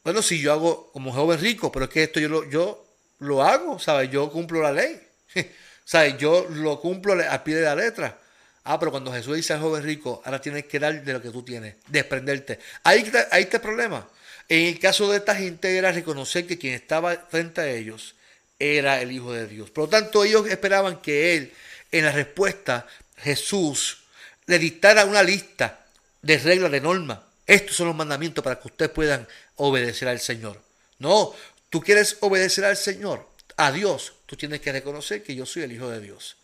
bueno, 0.04 0.22
si 0.22 0.40
yo 0.40 0.52
hago 0.52 0.90
como 0.92 1.12
joven 1.12 1.40
rico, 1.40 1.72
pero 1.72 1.86
es 1.86 1.90
que 1.90 2.04
esto 2.04 2.20
yo 2.20 2.28
lo, 2.28 2.48
yo 2.50 2.86
lo 3.18 3.42
hago, 3.42 3.78
¿sabes? 3.78 4.10
Yo 4.10 4.30
cumplo 4.30 4.62
la 4.62 4.72
ley, 4.72 5.00
¿sabes? 5.84 6.16
Yo 6.18 6.46
lo 6.50 6.80
cumplo 6.80 7.14
al 7.14 7.42
pie 7.42 7.56
de 7.56 7.62
la 7.62 7.74
letra. 7.74 8.18
Ah, 8.64 8.78
pero 8.78 8.92
cuando 8.92 9.12
Jesús 9.12 9.34
dice 9.34 9.54
al 9.54 9.60
joven 9.60 9.82
rico, 9.82 10.22
ahora 10.24 10.40
tienes 10.40 10.66
que 10.66 10.78
dar 10.78 11.02
de 11.02 11.12
lo 11.12 11.20
que 11.20 11.30
tú 11.30 11.42
tienes, 11.42 11.74
desprenderte. 11.88 12.60
Ahí 12.84 13.10
ahí 13.32 13.42
está 13.42 13.56
el 13.56 13.62
problema. 13.62 14.08
En 14.48 14.66
el 14.66 14.78
caso 14.78 15.10
de 15.10 15.18
esta 15.18 15.34
gente 15.34 15.76
era 15.76 15.90
reconocer 15.90 16.46
que 16.46 16.58
quien 16.58 16.74
estaba 16.74 17.16
frente 17.28 17.60
a 17.60 17.68
ellos 17.68 18.14
era 18.62 19.02
el 19.02 19.10
Hijo 19.10 19.32
de 19.32 19.46
Dios. 19.48 19.70
Por 19.70 19.84
lo 19.84 19.90
tanto, 19.90 20.24
ellos 20.24 20.46
esperaban 20.46 21.00
que 21.00 21.36
Él, 21.36 21.52
en 21.90 22.04
la 22.04 22.12
respuesta, 22.12 22.86
Jesús, 23.16 24.04
le 24.46 24.58
dictara 24.58 25.04
una 25.04 25.22
lista 25.22 25.84
de 26.22 26.38
reglas, 26.38 26.70
de 26.70 26.80
normas. 26.80 27.18
Estos 27.46 27.76
son 27.76 27.88
los 27.88 27.96
mandamientos 27.96 28.44
para 28.44 28.60
que 28.60 28.68
ustedes 28.68 28.92
puedan 28.92 29.26
obedecer 29.56 30.08
al 30.08 30.20
Señor. 30.20 30.60
No, 30.98 31.34
tú 31.70 31.80
quieres 31.80 32.18
obedecer 32.20 32.64
al 32.64 32.76
Señor, 32.76 33.28
a 33.56 33.72
Dios, 33.72 34.12
tú 34.26 34.36
tienes 34.36 34.60
que 34.60 34.72
reconocer 34.72 35.22
que 35.22 35.34
yo 35.34 35.44
soy 35.44 35.64
el 35.64 35.72
Hijo 35.72 35.90
de 35.90 36.00
Dios. 36.00 36.36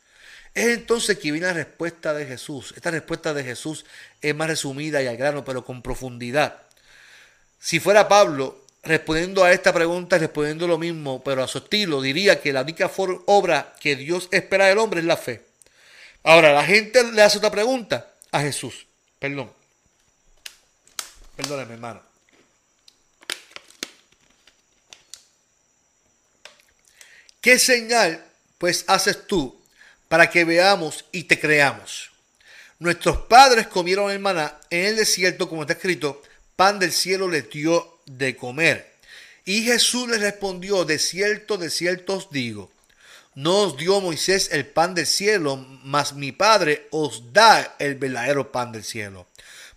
Es 0.54 0.66
entonces 0.66 1.18
que 1.18 1.30
viene 1.30 1.46
la 1.46 1.52
respuesta 1.52 2.12
de 2.14 2.26
Jesús. 2.26 2.72
Esta 2.74 2.90
respuesta 2.90 3.32
de 3.32 3.44
Jesús 3.44 3.84
es 4.20 4.34
más 4.34 4.48
resumida 4.48 5.00
y 5.00 5.06
al 5.06 5.16
grano, 5.16 5.44
pero 5.44 5.64
con 5.64 5.82
profundidad. 5.82 6.62
Si 7.60 7.78
fuera 7.78 8.08
Pablo, 8.08 8.64
respondiendo 8.82 9.44
a 9.44 9.52
esta 9.52 9.72
pregunta, 9.72 10.18
respondiendo 10.18 10.66
lo 10.66 10.78
mismo, 10.78 11.22
pero 11.22 11.42
a 11.42 11.48
su 11.48 11.58
estilo, 11.58 12.00
diría 12.00 12.40
que 12.40 12.52
la 12.52 12.62
única 12.62 12.90
obra 13.26 13.74
que 13.80 13.96
Dios 13.96 14.28
espera 14.30 14.66
del 14.66 14.78
hombre 14.78 15.00
es 15.00 15.06
la 15.06 15.16
fe. 15.16 15.44
Ahora, 16.22 16.52
la 16.52 16.64
gente 16.64 17.12
le 17.12 17.22
hace 17.22 17.38
otra 17.38 17.50
pregunta 17.50 18.12
a 18.32 18.40
Jesús. 18.40 18.86
Perdón. 19.18 19.52
Perdóneme, 21.36 21.74
hermano. 21.74 22.02
¿Qué 27.40 27.58
señal 27.58 28.24
pues 28.58 28.84
haces 28.88 29.26
tú 29.26 29.60
para 30.08 30.28
que 30.28 30.44
veamos 30.44 31.04
y 31.12 31.24
te 31.24 31.38
creamos? 31.38 32.10
Nuestros 32.80 33.18
padres 33.18 33.68
comieron 33.68 34.10
el 34.10 34.18
maná 34.18 34.60
en 34.70 34.86
el 34.86 34.96
desierto, 34.96 35.48
como 35.48 35.62
está 35.62 35.74
escrito, 35.74 36.22
pan 36.56 36.78
del 36.78 36.92
cielo 36.92 37.28
les 37.28 37.48
dio 37.50 37.97
de 38.10 38.36
comer. 38.36 38.90
Y 39.44 39.62
Jesús 39.62 40.08
le 40.08 40.18
respondió, 40.18 40.84
de 40.84 40.98
cierto, 40.98 41.56
de 41.56 41.70
cierto 41.70 42.16
os 42.16 42.30
digo, 42.30 42.70
no 43.34 43.62
os 43.62 43.76
dio 43.76 44.00
Moisés 44.00 44.48
el 44.52 44.66
pan 44.66 44.94
del 44.94 45.06
cielo, 45.06 45.56
mas 45.84 46.12
mi 46.12 46.32
Padre 46.32 46.88
os 46.90 47.32
da 47.32 47.76
el 47.78 47.94
verdadero 47.94 48.50
pan 48.50 48.72
del 48.72 48.82
cielo. 48.82 49.28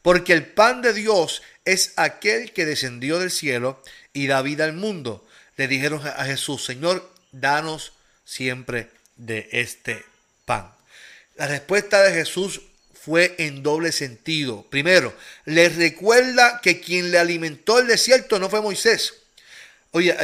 Porque 0.01 0.33
el 0.33 0.47
pan 0.47 0.81
de 0.81 0.93
Dios 0.93 1.43
es 1.63 1.93
aquel 1.95 2.53
que 2.53 2.65
descendió 2.65 3.19
del 3.19 3.29
cielo 3.29 3.81
y 4.13 4.25
da 4.25 4.41
vida 4.41 4.65
al 4.65 4.73
mundo. 4.73 5.23
Le 5.57 5.67
dijeron 5.67 6.01
a 6.05 6.25
Jesús, 6.25 6.65
Señor, 6.65 7.07
danos 7.31 7.93
siempre 8.25 8.89
de 9.15 9.47
este 9.51 10.03
pan. 10.45 10.71
La 11.35 11.47
respuesta 11.47 12.01
de 12.01 12.13
Jesús 12.13 12.61
fue 13.03 13.33
en 13.39 13.63
doble 13.63 13.91
sentido. 13.91 14.63
Primero, 14.69 15.13
le 15.45 15.69
recuerda 15.69 16.59
que 16.61 16.79
quien 16.79 17.09
le 17.09 17.17
alimentó 17.17 17.79
el 17.79 17.87
desierto 17.87 18.37
no 18.37 18.47
fue 18.47 18.61
Moisés. 18.61 19.15
Oye, 19.89 20.15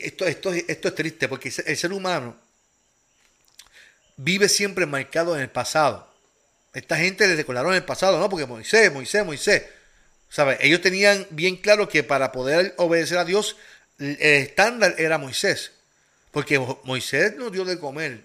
esto, 0.00 0.26
esto, 0.26 0.52
esto 0.52 0.88
es 0.88 0.94
triste 0.94 1.28
porque 1.28 1.52
el 1.66 1.76
ser 1.76 1.92
humano 1.92 2.34
vive 4.16 4.48
siempre 4.48 4.86
marcado 4.86 5.36
en 5.36 5.42
el 5.42 5.50
pasado. 5.50 6.10
Esta 6.72 6.96
gente 6.96 7.28
le 7.28 7.36
recordaron 7.36 7.74
el 7.74 7.84
pasado, 7.84 8.18
¿no? 8.18 8.30
Porque 8.30 8.46
Moisés, 8.46 8.90
Moisés, 8.90 9.24
Moisés. 9.24 9.62
¿Sabes? 10.30 10.58
Ellos 10.62 10.80
tenían 10.80 11.26
bien 11.30 11.56
claro 11.56 11.88
que 11.90 12.02
para 12.02 12.32
poder 12.32 12.74
obedecer 12.78 13.18
a 13.18 13.24
Dios, 13.26 13.56
el 13.98 14.16
estándar 14.18 14.94
era 14.96 15.18
Moisés. 15.18 15.72
Porque 16.30 16.58
Moisés 16.84 17.36
no 17.36 17.50
dio 17.50 17.66
de 17.66 17.78
comer 17.78 18.22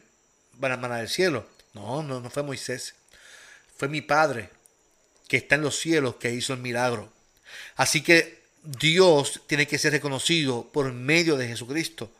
para 0.59 0.77
maná 0.77 0.97
del 0.97 1.09
cielo. 1.09 1.45
No, 1.73 2.01
no, 2.01 2.21
no 2.21 2.29
fue 2.29 2.43
Moisés. 2.43 2.95
Fue 3.79 3.87
mi 3.87 4.01
Padre 4.01 4.49
que 5.29 5.37
está 5.37 5.55
en 5.55 5.61
los 5.61 5.79
cielos 5.79 6.15
que 6.15 6.33
hizo 6.33 6.51
el 6.51 6.59
milagro. 6.59 7.09
Así 7.77 8.01
que 8.01 8.39
Dios 8.61 9.41
tiene 9.47 9.67
que 9.67 9.77
ser 9.77 9.93
reconocido 9.93 10.69
por 10.69 10.91
medio 10.91 11.37
de 11.37 11.47
Jesucristo. 11.47 12.11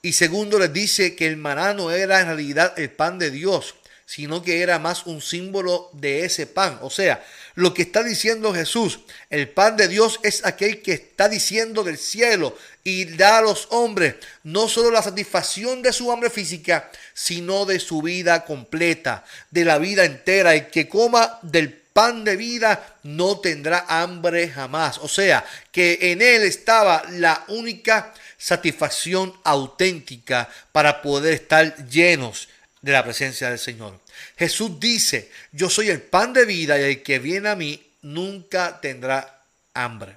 Y 0.00 0.14
segundo, 0.14 0.58
les 0.58 0.72
dice 0.72 1.14
que 1.14 1.26
el 1.26 1.36
maná 1.36 1.74
no 1.74 1.90
era 1.90 2.20
en 2.20 2.28
realidad 2.28 2.72
el 2.78 2.90
pan 2.90 3.18
de 3.18 3.30
Dios, 3.30 3.74
sino 4.14 4.42
que 4.42 4.60
era 4.60 4.78
más 4.78 5.06
un 5.06 5.22
símbolo 5.22 5.88
de 5.94 6.26
ese 6.26 6.46
pan. 6.46 6.78
O 6.82 6.90
sea, 6.90 7.24
lo 7.54 7.72
que 7.72 7.80
está 7.80 8.02
diciendo 8.02 8.52
Jesús, 8.52 8.98
el 9.30 9.48
pan 9.48 9.78
de 9.78 9.88
Dios 9.88 10.20
es 10.22 10.44
aquel 10.44 10.82
que 10.82 10.92
está 10.92 11.30
diciendo 11.30 11.82
del 11.82 11.96
cielo 11.96 12.54
y 12.84 13.06
da 13.06 13.38
a 13.38 13.40
los 13.40 13.68
hombres 13.70 14.16
no 14.42 14.68
solo 14.68 14.90
la 14.90 15.00
satisfacción 15.00 15.80
de 15.80 15.94
su 15.94 16.12
hambre 16.12 16.28
física, 16.28 16.90
sino 17.14 17.64
de 17.64 17.80
su 17.80 18.02
vida 18.02 18.44
completa, 18.44 19.24
de 19.50 19.64
la 19.64 19.78
vida 19.78 20.04
entera. 20.04 20.54
El 20.54 20.68
que 20.68 20.90
coma 20.90 21.38
del 21.40 21.72
pan 21.72 22.22
de 22.22 22.36
vida 22.36 22.98
no 23.04 23.40
tendrá 23.40 23.86
hambre 23.88 24.46
jamás. 24.50 24.98
O 24.98 25.08
sea, 25.08 25.42
que 25.70 25.98
en 26.12 26.20
él 26.20 26.42
estaba 26.42 27.02
la 27.12 27.44
única 27.48 28.12
satisfacción 28.36 29.32
auténtica 29.42 30.50
para 30.70 31.00
poder 31.00 31.32
estar 31.32 31.88
llenos 31.88 32.48
de 32.82 32.92
la 32.92 33.04
presencia 33.04 33.48
del 33.48 33.58
Señor. 33.58 33.98
Jesús 34.36 34.78
dice, 34.78 35.30
yo 35.52 35.70
soy 35.70 35.88
el 35.88 36.02
pan 36.02 36.32
de 36.32 36.44
vida 36.44 36.78
y 36.78 36.82
el 36.82 37.02
que 37.02 37.20
viene 37.20 37.48
a 37.48 37.56
mí 37.56 37.80
nunca 38.02 38.80
tendrá 38.80 39.44
hambre. 39.72 40.16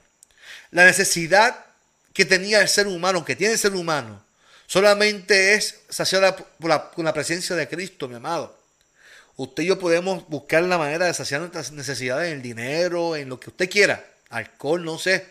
La 0.71 0.83
necesidad 0.83 1.63
que 2.11 2.25
tenía 2.25 2.61
el 2.61 2.67
ser 2.67 2.87
humano, 2.87 3.23
que 3.23 3.35
tiene 3.35 3.53
el 3.53 3.59
ser 3.59 3.73
humano, 3.73 4.23
solamente 4.65 5.53
es 5.53 5.81
saciada 5.89 6.35
por 6.35 6.69
la, 6.69 6.89
con 6.89 7.05
la 7.05 7.13
presencia 7.13 7.55
de 7.55 7.67
Cristo, 7.67 8.07
mi 8.07 8.15
amado. 8.15 8.57
Usted 9.37 9.63
y 9.63 9.67
yo 9.67 9.77
podemos 9.77 10.27
buscar 10.27 10.63
la 10.63 10.77
manera 10.77 11.05
de 11.05 11.13
saciar 11.13 11.41
nuestras 11.41 11.71
necesidades 11.71 12.29
en 12.31 12.37
el 12.37 12.41
dinero, 12.41 13.15
en 13.15 13.29
lo 13.29 13.39
que 13.39 13.49
usted 13.49 13.69
quiera. 13.69 14.03
Alcohol, 14.29 14.83
no 14.83 14.97
sé. 14.97 15.25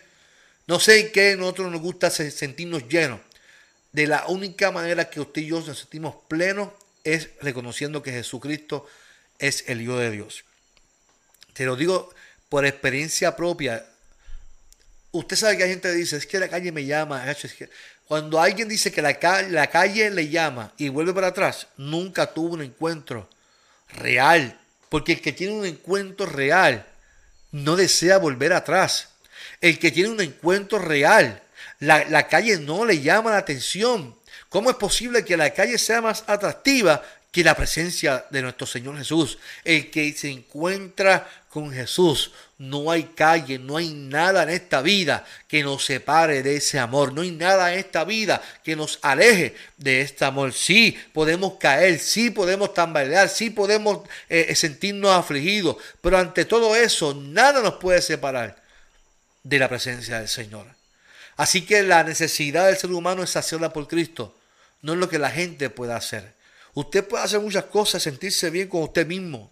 No 0.67 0.79
sé 0.79 1.01
en 1.01 1.13
qué 1.13 1.37
nosotros 1.37 1.73
nos 1.73 1.81
gusta 1.81 2.11
sentirnos 2.11 2.87
llenos. 2.87 3.21
De 3.93 4.07
la 4.07 4.27
única 4.27 4.71
manera 4.71 5.09
que 5.09 5.21
usted 5.21 5.43
y 5.43 5.47
yo 5.47 5.61
nos 5.61 5.79
sentimos 5.79 6.17
plenos 6.29 6.69
es 7.05 7.29
reconociendo 7.41 8.03
que 8.03 8.13
Jesucristo 8.13 8.87
es 9.39 9.65
el 9.69 9.83
Hijo 9.83 9.97
de 9.99 10.11
Dios. 10.11 10.45
Te 11.53 11.67
lo 11.67 11.77
digo 11.77 12.13
por 12.49 12.67
experiencia 12.67 13.37
propia. 13.37 13.87
Usted 15.13 15.37
sabe 15.37 15.57
que 15.57 15.65
hay 15.65 15.71
gente 15.71 15.89
que 15.89 15.95
dice, 15.95 16.17
es 16.17 16.27
que 16.27 16.39
la 16.39 16.49
calle 16.49 16.73
me 16.73 16.85
llama. 16.85 17.25
Cuando 18.09 18.41
alguien 18.41 18.69
dice 18.69 18.91
que 18.91 19.03
la, 19.03 19.19
calle 19.19 20.11
le 20.11 20.29
llama 20.29 20.73
y 20.77 20.89
vuelve 20.89 21.15
para 21.15 21.29
atrás, 21.29 21.69
nunca 21.77 22.33
tuvo 22.33 22.55
un 22.55 22.63
encuentro 22.63 23.29
real. 23.89 24.59
Porque 24.89 25.13
el 25.13 25.21
que 25.21 25.33
tiene 25.33 25.55
un 25.55 25.67
encuentro 25.67 26.27
real 26.27 26.87
no 27.53 27.77
desea 27.77 28.19
volver 28.19 28.53
atrás. 28.53 29.11
El 29.61 29.79
que 29.79 29.93
tiene 29.93 30.11
un 30.11 30.21
encuentro 30.21 30.79
real, 30.79 31.43
la 31.79 32.29
calle 32.29 32.59
no 32.59 32.85
le 32.85 33.01
llama 33.01 33.31
la 33.31 33.39
atención. 33.39 34.17
¿Cómo 34.55 34.71
es 34.71 34.77
posible 34.77 35.25
que 35.25 35.37
la 35.37 35.51
calle 35.51 35.77
sea 35.79 36.01
más 36.01 36.23
atractiva 36.29 37.03
que 37.33 37.43
la 37.43 37.57
presencia 37.57 38.25
de 38.31 38.41
nuestro 38.41 38.69
Señor 38.69 38.97
Jesús. 38.97 39.37
El 39.65 39.91
que 39.91 40.13
se 40.13 40.31
encuentra 40.31 41.29
con 41.49 41.73
Jesús, 41.73 42.31
no 42.59 42.89
hay 42.93 43.03
calle, 43.03 43.59
no 43.59 43.79
hay 43.79 43.93
nada 43.93 44.45
en 44.45 44.51
esta 44.51 44.81
vida 44.81 45.27
que 45.49 45.65
nos 45.65 45.85
separe 45.85 46.45
de 46.45 46.55
ese 46.55 46.79
amor, 46.79 47.13
no 47.13 47.23
hay 47.23 47.33
nada 47.33 47.73
en 47.73 47.81
esta 47.81 48.05
vida 48.05 48.41
que 48.63 48.77
nos 48.77 49.01
aleje 49.03 49.57
de 49.77 50.03
este 50.03 50.25
amor. 50.25 50.53
Sí 50.53 50.97
podemos 51.13 51.55
caer, 51.55 51.99
sí 51.99 52.31
podemos 52.31 52.73
tambalear, 52.73 53.29
sí 53.29 53.51
podemos 53.51 54.09
eh, 54.29 54.55
sentirnos 54.55 55.11
afligidos, 55.11 55.79
pero 56.01 56.17
ante 56.17 56.45
todo 56.45 56.77
eso, 56.77 57.13
nada 57.13 57.61
nos 57.61 57.75
puede 57.75 58.01
separar 58.01 58.63
de 59.43 59.59
la 59.59 59.69
presencia 59.69 60.21
del 60.21 60.29
Señor. 60.29 60.67
Así 61.37 61.63
que 61.63 61.83
la 61.83 62.05
necesidad 62.05 62.67
del 62.67 62.77
ser 62.77 62.93
humano 62.93 63.25
es 63.25 63.31
saciarla 63.31 63.73
por 63.73 63.89
Cristo, 63.89 64.37
no 64.85 64.93
es 64.93 64.99
lo 64.99 65.09
que 65.09 65.19
la 65.19 65.31
gente 65.31 65.71
pueda 65.71 65.97
hacer. 65.97 66.35
Usted 66.75 67.09
puede 67.09 67.25
hacer 67.25 67.41
muchas 67.41 67.65
cosas, 67.65 68.03
sentirse 68.03 68.51
bien 68.51 68.69
con 68.69 68.83
usted 68.83 69.07
mismo. 69.07 69.51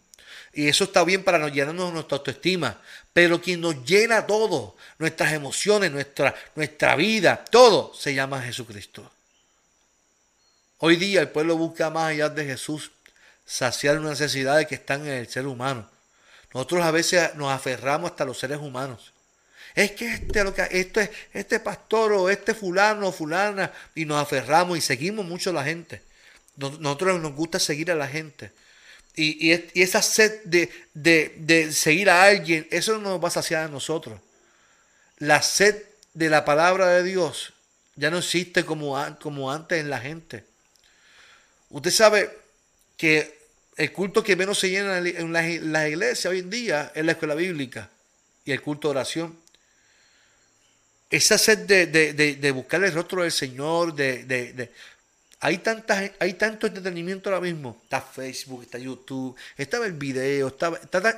Y 0.53 0.69
eso 0.69 0.85
está 0.85 1.05
bien 1.05 1.25
para 1.25 1.49
llenarnos 1.49 1.91
nuestra 1.91 2.19
autoestima. 2.19 2.79
Pero 3.15 3.41
quien 3.41 3.62
nos 3.62 3.83
llena 3.83 4.27
todo, 4.27 4.77
nuestras 4.99 5.33
emociones, 5.33 5.91
nuestra, 5.91 6.35
nuestra 6.55 6.97
vida, 6.97 7.43
todo 7.51 7.95
se 7.95 8.12
llama 8.12 8.43
Jesucristo. 8.43 9.11
Hoy 10.77 10.97
día 10.97 11.23
el 11.23 11.31
pueblo 11.31 11.57
busca 11.57 11.89
más 11.89 12.11
allá 12.11 12.29
de 12.29 12.45
Jesús 12.45 12.91
saciar 13.47 13.99
unas 13.99 14.21
necesidades 14.21 14.67
que 14.67 14.75
están 14.75 15.01
en 15.07 15.15
el 15.15 15.29
ser 15.29 15.47
humano. 15.47 15.89
Nosotros 16.53 16.85
a 16.85 16.91
veces 16.91 17.35
nos 17.37 17.51
aferramos 17.51 18.11
hasta 18.11 18.27
los 18.27 18.39
seres 18.39 18.59
humanos. 18.59 19.12
Es 19.75 19.93
que 19.93 20.12
este, 20.12 20.45
lo 20.45 20.55
que, 20.55 20.67
este, 20.71 21.11
este 21.33 21.61
pastor 21.61 22.12
o 22.12 22.29
este 22.29 22.55
fulano 22.55 23.09
o 23.09 23.12
fulana 23.12 23.73
y 23.95 24.05
nos 24.05 24.23
aferramos 24.23 24.76
y 24.79 24.81
seguimos 24.81 25.25
mucho 25.25 25.50
a 25.50 25.55
la 25.55 25.64
gente. 25.64 26.02
Nosotros 26.57 27.21
nos 27.21 27.35
gusta 27.35 27.59
seguir 27.59 27.91
a 27.91 27.95
la 27.95 28.07
gente. 28.07 28.52
Y, 29.14 29.50
esa 29.81 30.00
sed 30.00 30.41
de, 30.45 31.73
seguir 31.73 32.11
a 32.11 32.23
alguien, 32.25 32.66
eso 32.70 32.99
no 32.99 33.11
nos 33.11 33.25
va 33.25 33.29
a 33.29 33.33
saciar 33.33 33.64
a 33.64 33.68
nosotros. 33.68 34.20
La 35.18 35.42
sed 35.42 35.83
de 36.14 36.29
la 36.29 36.44
palabra 36.44 36.88
de 36.88 37.03
Dios 37.03 37.53
ya 37.96 38.11
no 38.11 38.18
existe 38.18 38.64
como, 38.64 38.96
como 39.20 39.53
antes 39.53 39.81
en 39.81 39.90
la 39.90 40.01
gente. 40.01 40.44
Usted 41.70 41.90
sabe 41.90 42.31
que 42.96 43.38
el 43.77 43.92
culto 43.92 44.23
que 44.23 44.37
menos 44.37 44.59
se 44.59 44.70
llena 44.70 44.99
en 44.99 45.33
la, 45.33 45.49
iglesia 45.49 45.88
iglesias 45.88 46.27
hoy 46.27 46.38
en 46.40 46.51
día 46.51 46.92
es 46.94 47.05
la 47.05 47.12
escuela 47.12 47.35
bíblica 47.35 47.90
y 48.44 48.53
el 48.53 48.61
culto 48.61 48.88
de 48.88 48.92
oración. 48.92 49.38
Esa 51.12 51.37
sed 51.37 51.66
de, 51.66 52.14
de 52.14 52.51
buscar 52.53 52.83
el 52.83 52.90
rostro 52.90 53.22
del 53.22 53.31
Señor, 53.31 53.94
de, 53.94 54.72
hay, 55.40 55.59
tantas, 55.59 56.11
hay 56.18 56.33
tanto 56.33 56.66
entretenimiento 56.66 57.29
ahora 57.29 57.42
mismo. 57.42 57.79
Está 57.83 58.01
Facebook, 58.01 58.62
está 58.62 58.79
YouTube, 58.79 59.37
está 59.59 59.77
el 59.85 59.92
video, 59.92 60.57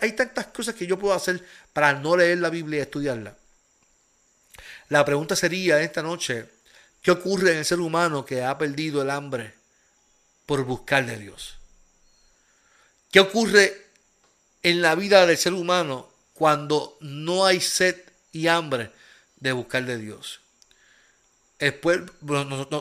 hay 0.03 0.13
tantas 0.15 0.47
cosas 0.47 0.75
que 0.75 0.89
yo 0.89 0.99
puedo 0.99 1.15
hacer 1.15 1.41
para 1.73 1.93
no 1.93 2.17
leer 2.17 2.39
la 2.39 2.51
Biblia 2.51 2.81
y 2.81 2.83
estudiarla. 2.83 3.37
La 4.89 5.05
pregunta 5.05 5.37
sería 5.37 5.81
esta 5.81 6.03
noche, 6.03 6.47
¿qué 7.01 7.13
ocurre 7.13 7.53
en 7.53 7.59
el 7.59 7.65
ser 7.65 7.79
humano 7.79 8.27
que 8.27 8.43
ha 8.43 8.59
perdido 8.59 9.01
el 9.01 9.11
hambre 9.11 9.55
por 10.45 10.65
buscarle 10.65 11.13
a 11.13 11.19
Dios? 11.19 11.55
¿Qué 13.13 13.21
ocurre 13.21 13.81
en 14.65 14.83
la 14.83 14.97
vida 14.97 15.25
del 15.25 15.39
ser 15.39 15.53
humano 15.53 16.11
cuando 16.33 16.99
no 17.01 17.47
hay 17.47 17.61
sed 17.61 17.97
y 18.33 18.49
hambre 18.49 18.91
de 19.45 19.53
buscarle 19.53 19.93
a 19.93 19.97
Dios? 19.97 20.41
Después, 21.59 22.01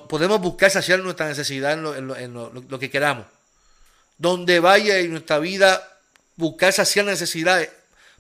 podemos 0.09 0.41
buscar 0.41 0.71
saciar 0.71 0.99
nuestra 0.99 1.27
necesidad 1.27 1.73
en, 1.73 2.33
lo, 2.33 2.79
que 2.79 2.89
queramos. 2.89 3.25
Donde 4.17 4.59
vaya 4.59 4.97
en 4.97 5.11
nuestra 5.11 5.39
vida, 5.39 5.99
buscar 6.35 6.73
saciar 6.73 7.05
necesidades, 7.05 7.69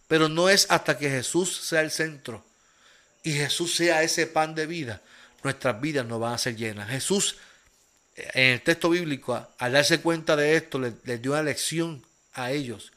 pero 0.07 0.29
no 0.29 0.49
es 0.49 0.67
hasta 0.69 0.97
que 0.97 1.09
Jesús 1.09 1.57
sea 1.57 1.81
el 1.81 1.91
centro 1.91 2.45
y 3.23 3.33
Jesús 3.33 3.75
sea 3.75 4.03
ese 4.03 4.27
pan 4.27 4.53
de 4.53 4.65
vida, 4.65 5.01
nuestras 5.43 5.79
vidas 5.79 6.05
no 6.05 6.19
van 6.19 6.33
a 6.33 6.37
ser 6.37 6.55
llenas. 6.55 6.89
Jesús, 6.89 7.37
en 8.15 8.51
el 8.53 8.61
texto 8.61 8.89
bíblico, 8.89 9.47
al 9.57 9.71
darse 9.71 10.01
cuenta 10.01 10.35
de 10.35 10.55
esto, 10.55 10.79
les 10.79 11.21
dio 11.21 11.31
una 11.31 11.43
lección 11.43 12.05
a 12.33 12.51
ellos. 12.51 12.91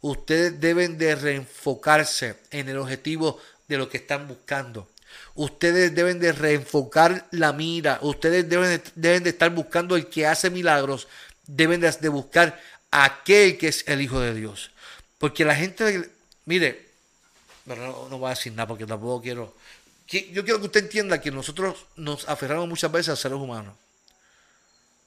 Ustedes 0.00 0.60
deben 0.60 0.98
de 0.98 1.14
reenfocarse 1.14 2.36
en 2.50 2.68
el 2.68 2.78
objetivo 2.78 3.40
de 3.68 3.78
lo 3.78 3.88
que 3.88 3.98
están 3.98 4.28
buscando. 4.28 4.88
Ustedes 5.34 5.94
deben 5.94 6.18
de 6.18 6.32
reenfocar 6.32 7.26
la 7.30 7.52
mira. 7.52 7.98
Ustedes 8.02 8.48
deben 8.48 8.82
de, 8.94 9.20
de 9.20 9.30
estar 9.30 9.50
buscando 9.50 9.96
el 9.96 10.08
que 10.08 10.26
hace 10.26 10.50
milagros. 10.50 11.08
Deben 11.46 11.80
de, 11.80 12.08
buscar 12.08 12.60
aquel 12.90 13.58
que 13.58 13.68
es 13.68 13.84
el 13.88 14.00
Hijo 14.00 14.20
de 14.20 14.34
Dios. 14.34 14.70
Porque 15.18 15.44
la 15.44 15.54
gente, 15.54 16.10
mire, 16.44 16.88
no, 17.66 18.08
no 18.08 18.18
voy 18.18 18.26
a 18.26 18.30
decir 18.34 18.52
nada 18.52 18.66
porque 18.66 18.86
tampoco 18.86 19.22
quiero. 19.22 19.54
Yo 20.08 20.44
quiero 20.44 20.60
que 20.60 20.66
usted 20.66 20.84
entienda 20.84 21.20
que 21.20 21.30
nosotros 21.30 21.86
nos 21.96 22.28
aferramos 22.28 22.68
muchas 22.68 22.92
veces 22.92 23.10
a 23.10 23.16
seres 23.16 23.38
humanos. 23.38 23.74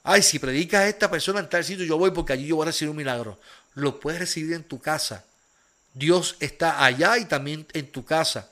Ay, 0.02 0.22
si 0.22 0.38
predicas 0.38 0.82
a 0.82 0.88
esta 0.88 1.10
persona 1.10 1.40
en 1.40 1.48
tal 1.48 1.64
sitio, 1.64 1.84
yo 1.84 1.98
voy 1.98 2.12
porque 2.12 2.32
allí 2.32 2.46
yo 2.46 2.56
voy 2.56 2.64
a 2.64 2.66
recibir 2.66 2.90
un 2.90 2.96
milagro. 2.96 3.38
Lo 3.74 3.98
puedes 3.98 4.20
recibir 4.20 4.54
en 4.54 4.64
tu 4.64 4.80
casa. 4.80 5.24
Dios 5.94 6.36
está 6.40 6.84
allá 6.84 7.18
y 7.18 7.24
también 7.24 7.66
en 7.72 7.90
tu 7.90 8.04
casa. 8.04 8.50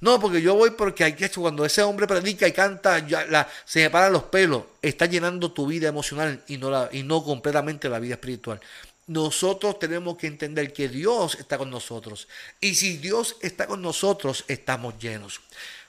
No, 0.00 0.20
porque 0.20 0.40
yo 0.40 0.54
voy 0.54 0.70
porque 0.70 1.04
hay 1.04 1.14
que 1.14 1.28
cuando 1.30 1.64
ese 1.64 1.82
hombre 1.82 2.06
predica 2.06 2.46
y 2.46 2.52
canta, 2.52 2.98
la, 3.28 3.48
se 3.64 3.80
me 3.80 3.90
paran 3.90 4.12
los 4.12 4.24
pelos. 4.24 4.64
Está 4.80 5.06
llenando 5.06 5.52
tu 5.52 5.66
vida 5.66 5.88
emocional 5.88 6.42
y 6.46 6.56
no, 6.56 6.70
la, 6.70 6.88
y 6.92 7.02
no 7.02 7.24
completamente 7.24 7.88
la 7.88 7.98
vida 7.98 8.14
espiritual. 8.14 8.60
Nosotros 9.08 9.78
tenemos 9.78 10.16
que 10.16 10.26
entender 10.26 10.72
que 10.72 10.88
Dios 10.88 11.36
está 11.40 11.58
con 11.58 11.70
nosotros. 11.70 12.28
Y 12.60 12.74
si 12.74 12.98
Dios 12.98 13.36
está 13.40 13.66
con 13.66 13.80
nosotros, 13.82 14.44
estamos 14.48 14.98
llenos. 14.98 15.40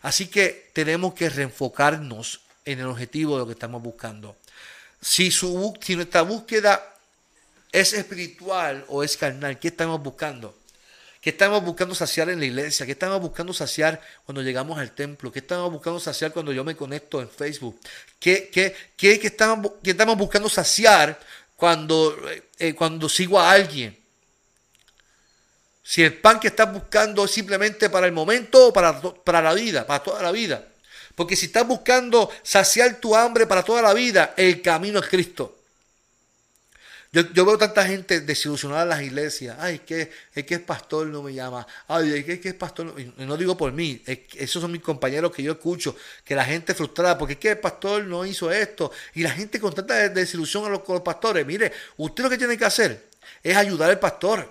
Así 0.02 0.28
que 0.28 0.72
tenemos 0.74 1.14
que 1.14 1.30
reenfocarnos 1.30 2.42
en 2.66 2.80
el 2.80 2.86
objetivo 2.88 3.34
de 3.34 3.40
lo 3.40 3.46
que 3.46 3.54
estamos 3.54 3.84
buscando. 3.84 4.38
Si, 5.02 5.32
su, 5.32 5.78
si 5.82 5.96
nuestra 5.96 6.22
búsqueda 6.22 6.96
es 7.72 7.94
espiritual 7.94 8.86
o 8.88 9.04
es 9.04 9.18
carnal, 9.18 9.60
¿qué 9.60 9.70
estamos 9.70 10.02
buscando? 10.02 10.56
¿Qué 11.22 11.32
estamos 11.32 11.62
buscando 11.64 11.94
saciar 11.94 12.30
en 12.30 12.40
la 12.40 12.46
iglesia? 12.46 12.86
¿Qué 12.86 12.94
estamos 12.94 13.20
buscando 13.20 13.54
saciar 13.54 14.02
cuando 14.24 14.42
llegamos 14.42 14.80
al 14.80 14.92
templo? 14.92 15.32
¿Qué 15.32 15.40
estamos 15.40 15.70
buscando 15.70 16.00
saciar 16.00 16.32
cuando 16.32 16.54
yo 16.54 16.64
me 16.64 16.78
conecto 16.78 17.20
en 17.20 17.30
Facebook? 17.30 17.78
¿Qué, 18.20 18.50
qué, 18.50 18.74
qué, 18.96 19.20
estamos, 19.22 19.74
qué 19.84 19.92
estamos, 19.92 20.18
buscando 20.18 20.48
saciar 20.48 21.20
cuando, 21.58 22.18
eh, 22.30 22.44
eh, 22.58 22.74
cuando 22.74 23.10
sigo 23.10 23.38
a 23.38 23.52
alguien? 23.52 23.98
Si 25.84 26.04
el 26.04 26.14
pan 26.14 26.40
que 26.40 26.48
estás 26.48 26.72
buscando 26.72 27.26
es 27.26 27.32
simplemente 27.32 27.90
para 27.90 28.06
el 28.06 28.14
momento 28.14 28.68
o 28.68 28.74
para, 28.74 29.02
para 29.02 29.42
la 29.42 29.54
vida, 29.54 29.86
para 29.86 30.02
toda 30.02 30.24
la 30.24 30.32
vida. 30.32 30.70
Porque 31.16 31.36
si 31.36 31.48
estás 31.48 31.68
buscando 31.68 32.32
saciar 32.44 32.96
tu 33.02 33.14
hambre 33.14 33.46
para 33.46 33.64
toda 33.64 33.82
la 33.82 33.94
vida, 33.94 34.34
el 34.38 34.62
camino 34.62 35.00
es 35.00 35.08
Cristo. 35.08 35.59
Yo, 37.12 37.24
veo 37.44 37.58
tanta 37.58 37.88
gente 37.88 38.22
desilusionada 38.22 38.84
en 38.84 38.90
las 38.90 39.02
iglesias. 39.02 39.58
Ay, 39.60 39.76
es 39.76 39.82
que, 39.82 40.12
es 40.36 40.46
que 40.46 40.54
el 40.54 40.62
pastor 40.62 41.08
no 41.08 41.24
me 41.24 41.34
llama. 41.34 41.66
Ay, 41.88 42.14
es 42.14 42.26
que, 42.26 42.34
es 42.34 42.40
que 42.40 42.54
pastor 42.54 42.94
no... 43.18 43.38
Digo 43.38 43.58
por 43.58 43.72
mí. 43.72 44.04
esos 44.06 44.62
son 44.62 44.72
mis 44.72 44.84
compañeros 44.84 45.32
que 45.32 45.42
yo 45.42 45.54
escucho. 45.54 45.96
Que 46.24 46.36
la 46.36 46.46
gente 46.46 46.76
frustrada 46.76 47.18
porque 47.18 47.34
es 47.34 47.40
que 47.40 47.50
el 47.52 47.58
pastor 47.58 48.04
no 48.04 48.28
hizo 48.28 48.52
esto. 48.52 48.92
Y 49.16 49.24
la 49.24 49.32
gente 49.32 49.60
con 49.60 49.74
tanta 49.74 50.08
desilusión 50.10 50.66
a 50.66 50.70
los, 50.70 50.82
pastores. 51.02 51.44
Mire, 51.48 51.72
usted 51.98 52.24
lo 52.24 52.30
que 52.30 52.38
tiene 52.38 52.56
que 52.56 52.66
hacer 52.66 53.04
es 53.42 53.58
ayudar 53.58 53.90
al 53.90 54.00
pastor. 54.00 54.48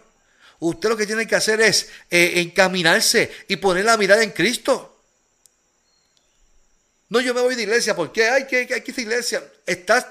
Usted 0.59 0.89
lo 0.89 0.97
que 0.97 1.07
tiene 1.07 1.29
que 1.29 1.37
hacer 1.37 1.61
es 1.61 1.89
eh, 2.11 2.41
encaminarse 2.41 3.31
y 3.47 3.55
poner 3.57 3.85
la 3.85 3.97
mirada 3.97 4.25
en 4.25 4.33
Cristo. 4.33 4.97
No, 7.09 7.21
yo 7.21 7.33
me 7.33 7.41
voy 7.41 7.55
de 7.55 7.63
iglesia 7.63 7.95
porque 7.95 8.29
hay 8.29 8.49
que, 8.49 8.69
hay 8.75 8.81
que 8.81 8.91
ir 8.91 8.99
iglesia. 8.99 9.45
Estás 9.65 10.07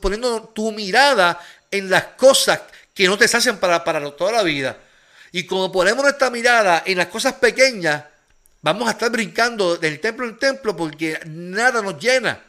poniendo 0.00 0.42
tu 0.48 0.72
mirada 0.72 1.40
en 1.70 1.90
las 1.90 2.04
cosas 2.16 2.60
que 2.94 3.06
no 3.06 3.16
te 3.16 3.24
hacen 3.24 3.58
para, 3.58 3.84
para 3.84 4.10
toda 4.10 4.32
la 4.32 4.42
vida. 4.42 4.76
Y 5.32 5.44
como 5.44 5.70
ponemos 5.70 6.02
nuestra 6.02 6.30
mirada 6.30 6.82
en 6.86 6.98
las 6.98 7.08
cosas 7.08 7.34
pequeñas, 7.34 8.04
vamos 8.62 8.88
a 8.88 8.92
estar 8.92 9.10
brincando 9.10 9.76
del 9.76 10.00
templo 10.00 10.26
en 10.26 10.38
templo 10.38 10.76
porque 10.76 11.20
nada 11.26 11.82
nos 11.82 11.98
llena. 11.98 12.42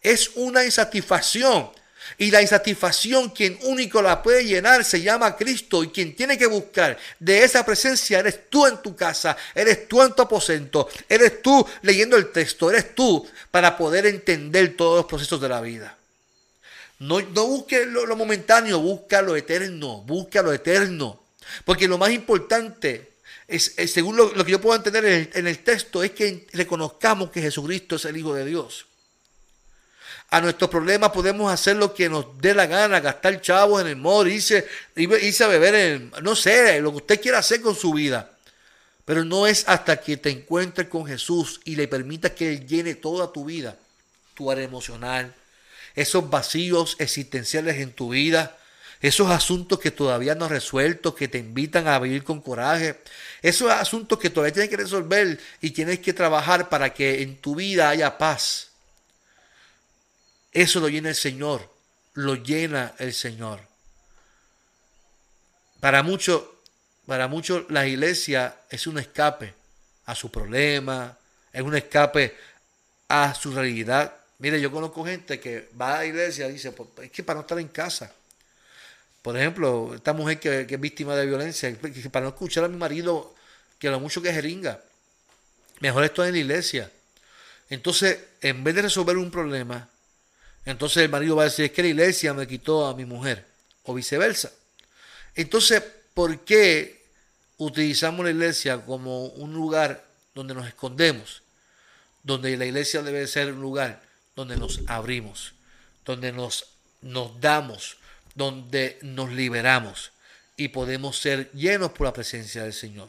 Es 0.00 0.30
una 0.34 0.64
insatisfacción. 0.64 1.70
Y 2.18 2.30
la 2.30 2.42
insatisfacción, 2.42 3.30
quien 3.30 3.58
único 3.62 4.02
la 4.02 4.22
puede 4.22 4.44
llenar, 4.44 4.84
se 4.84 5.00
llama 5.00 5.36
Cristo. 5.36 5.84
Y 5.84 5.88
quien 5.88 6.16
tiene 6.16 6.36
que 6.36 6.46
buscar 6.46 6.98
de 7.18 7.44
esa 7.44 7.64
presencia 7.64 8.18
eres 8.18 8.48
tú 8.50 8.66
en 8.66 8.82
tu 8.82 8.96
casa, 8.96 9.36
eres 9.54 9.88
tú 9.88 10.02
en 10.02 10.12
tu 10.12 10.22
aposento, 10.22 10.88
eres 11.08 11.42
tú 11.42 11.66
leyendo 11.82 12.16
el 12.16 12.32
texto, 12.32 12.70
eres 12.70 12.94
tú 12.94 13.28
para 13.50 13.76
poder 13.76 14.06
entender 14.06 14.76
todos 14.76 14.96
los 14.96 15.06
procesos 15.06 15.40
de 15.40 15.48
la 15.48 15.60
vida. 15.60 15.96
No, 17.02 17.20
no 17.20 17.46
busque 17.46 17.86
lo, 17.86 18.16
momentáneo, 18.16 18.80
busca 18.80 19.22
lo 19.22 19.36
eterno, 19.36 20.02
busca 20.02 20.42
lo 20.42 20.52
eterno. 20.52 21.22
Porque 21.64 21.88
lo 21.88 21.98
más 21.98 22.10
importante, 22.10 23.12
es, 23.48 23.74
según 23.86 24.16
lo, 24.16 24.32
que 24.32 24.50
yo 24.50 24.60
puedo 24.60 24.76
entender 24.76 25.04
en 25.04 25.12
el, 25.12 25.30
en 25.34 25.46
el 25.46 25.58
texto, 25.58 26.02
es 26.02 26.12
que 26.12 26.46
reconozcamos 26.52 27.30
que 27.30 27.42
Jesucristo 27.42 27.96
es 27.96 28.04
el 28.04 28.16
Hijo 28.16 28.34
de 28.34 28.44
Dios 28.44 28.86
a 30.32 30.40
nuestros 30.40 30.70
problemas 30.70 31.10
podemos 31.10 31.52
hacer 31.52 31.76
lo 31.76 31.92
que 31.92 32.08
nos 32.08 32.38
dé 32.38 32.54
la 32.54 32.64
gana, 32.64 33.00
gastar 33.00 33.38
chavos 33.42 33.82
en 33.82 33.88
el 33.88 33.96
mall, 33.96 34.28
irse, 34.28 34.66
irse 34.96 35.44
a 35.44 35.46
beber, 35.46 35.74
en, 35.74 36.12
no 36.22 36.34
sé, 36.34 36.80
lo 36.80 36.90
que 36.90 36.96
usted 36.96 37.20
quiera 37.20 37.38
hacer 37.38 37.60
con 37.60 37.76
su 37.76 37.92
vida. 37.92 38.30
Pero 39.04 39.26
no 39.26 39.46
es 39.46 39.68
hasta 39.68 40.00
que 40.00 40.16
te 40.16 40.30
encuentres 40.30 40.88
con 40.88 41.04
Jesús 41.04 41.60
y 41.64 41.76
le 41.76 41.86
permitas 41.86 42.30
que 42.30 42.50
Él 42.54 42.66
llene 42.66 42.94
toda 42.94 43.30
tu 43.30 43.44
vida, 43.44 43.76
tu 44.32 44.50
área 44.50 44.64
emocional, 44.64 45.34
esos 45.94 46.28
vacíos 46.30 46.96
existenciales 46.98 47.76
en 47.78 47.92
tu 47.92 48.10
vida, 48.10 48.58
esos 49.00 49.30
asuntos 49.30 49.78
que 49.80 49.90
todavía 49.90 50.34
no 50.34 50.44
has 50.44 50.50
resuelto, 50.50 51.14
que 51.14 51.28
te 51.28 51.38
invitan 51.38 51.88
a 51.88 51.98
vivir 51.98 52.24
con 52.24 52.40
coraje, 52.40 53.00
esos 53.42 53.70
asuntos 53.70 54.18
que 54.18 54.30
todavía 54.30 54.54
tienes 54.54 54.70
que 54.70 54.76
resolver 54.76 55.40
y 55.60 55.70
tienes 55.70 55.98
que 55.98 56.12
trabajar 56.12 56.68
para 56.68 56.94
que 56.94 57.22
en 57.22 57.36
tu 57.36 57.56
vida 57.56 57.88
haya 57.88 58.16
paz 58.18 58.72
eso 60.52 60.80
lo 60.80 60.88
llena 60.88 61.08
el 61.08 61.14
Señor, 61.14 61.68
lo 62.12 62.34
llena 62.34 62.94
el 62.98 63.14
Señor. 63.14 63.60
Para 65.80 66.02
muchos, 66.02 66.42
para 67.06 67.26
muchos 67.26 67.64
la 67.70 67.86
iglesia 67.86 68.56
es 68.68 68.86
un 68.86 68.98
escape 68.98 69.54
a 70.04 70.14
su 70.14 70.30
problema, 70.30 71.16
es 71.52 71.62
un 71.62 71.74
escape 71.74 72.36
a 73.08 73.34
su 73.34 73.52
realidad. 73.52 74.14
Mire, 74.42 74.60
yo 74.60 74.72
conozco 74.72 75.04
gente 75.04 75.38
que 75.38 75.68
va 75.80 75.94
a 75.94 75.98
la 75.98 76.06
iglesia 76.06 76.48
y 76.48 76.54
dice, 76.54 76.72
pues, 76.72 76.88
es 77.02 77.12
que 77.12 77.22
para 77.22 77.36
no 77.36 77.42
estar 77.42 77.60
en 77.60 77.68
casa. 77.68 78.12
Por 79.22 79.36
ejemplo, 79.36 79.92
esta 79.94 80.12
mujer 80.12 80.40
que, 80.40 80.66
es 80.68 80.80
víctima 80.80 81.14
de 81.14 81.26
violencia, 81.26 81.72
para 82.10 82.24
no 82.24 82.30
escuchar 82.30 82.64
a 82.64 82.68
mi 82.68 82.76
marido 82.76 83.36
que 83.78 83.88
lo 83.88 84.00
mucho 84.00 84.20
que 84.20 84.32
jeringa, 84.32 84.80
mejor 85.78 86.02
estoy 86.02 86.26
en 86.26 86.34
la 86.34 86.40
iglesia. 86.40 86.90
Entonces, 87.70 88.18
en 88.40 88.64
vez 88.64 88.74
de 88.74 88.82
resolver 88.82 89.16
un 89.16 89.30
problema, 89.30 89.88
entonces 90.64 91.04
el 91.04 91.08
marido 91.08 91.36
va 91.36 91.42
a 91.42 91.44
decir, 91.44 91.66
es 91.66 91.70
que 91.70 91.82
la 91.82 91.90
iglesia 91.90 92.34
me 92.34 92.48
quitó 92.48 92.86
a 92.86 92.96
mi 92.96 93.04
mujer, 93.04 93.46
o 93.84 93.94
viceversa. 93.94 94.50
Entonces, 95.36 95.84
¿por 96.14 96.40
qué 96.40 97.04
utilizamos 97.58 98.24
la 98.24 98.32
iglesia 98.32 98.78
como 98.78 99.26
un 99.26 99.52
lugar 99.52 100.04
donde 100.34 100.52
nos 100.52 100.66
escondemos? 100.66 101.42
Donde 102.24 102.56
la 102.56 102.64
iglesia 102.64 103.02
debe 103.02 103.24
ser 103.28 103.52
un 103.52 103.60
lugar 103.60 104.10
donde 104.42 104.56
nos 104.56 104.80
abrimos, 104.86 105.54
donde 106.04 106.32
nos, 106.32 106.66
nos 107.00 107.40
damos, 107.40 107.96
donde 108.34 108.98
nos 109.02 109.30
liberamos 109.30 110.12
y 110.56 110.68
podemos 110.68 111.18
ser 111.18 111.50
llenos 111.52 111.92
por 111.92 112.06
la 112.06 112.12
presencia 112.12 112.62
del 112.62 112.72
Señor. 112.72 113.08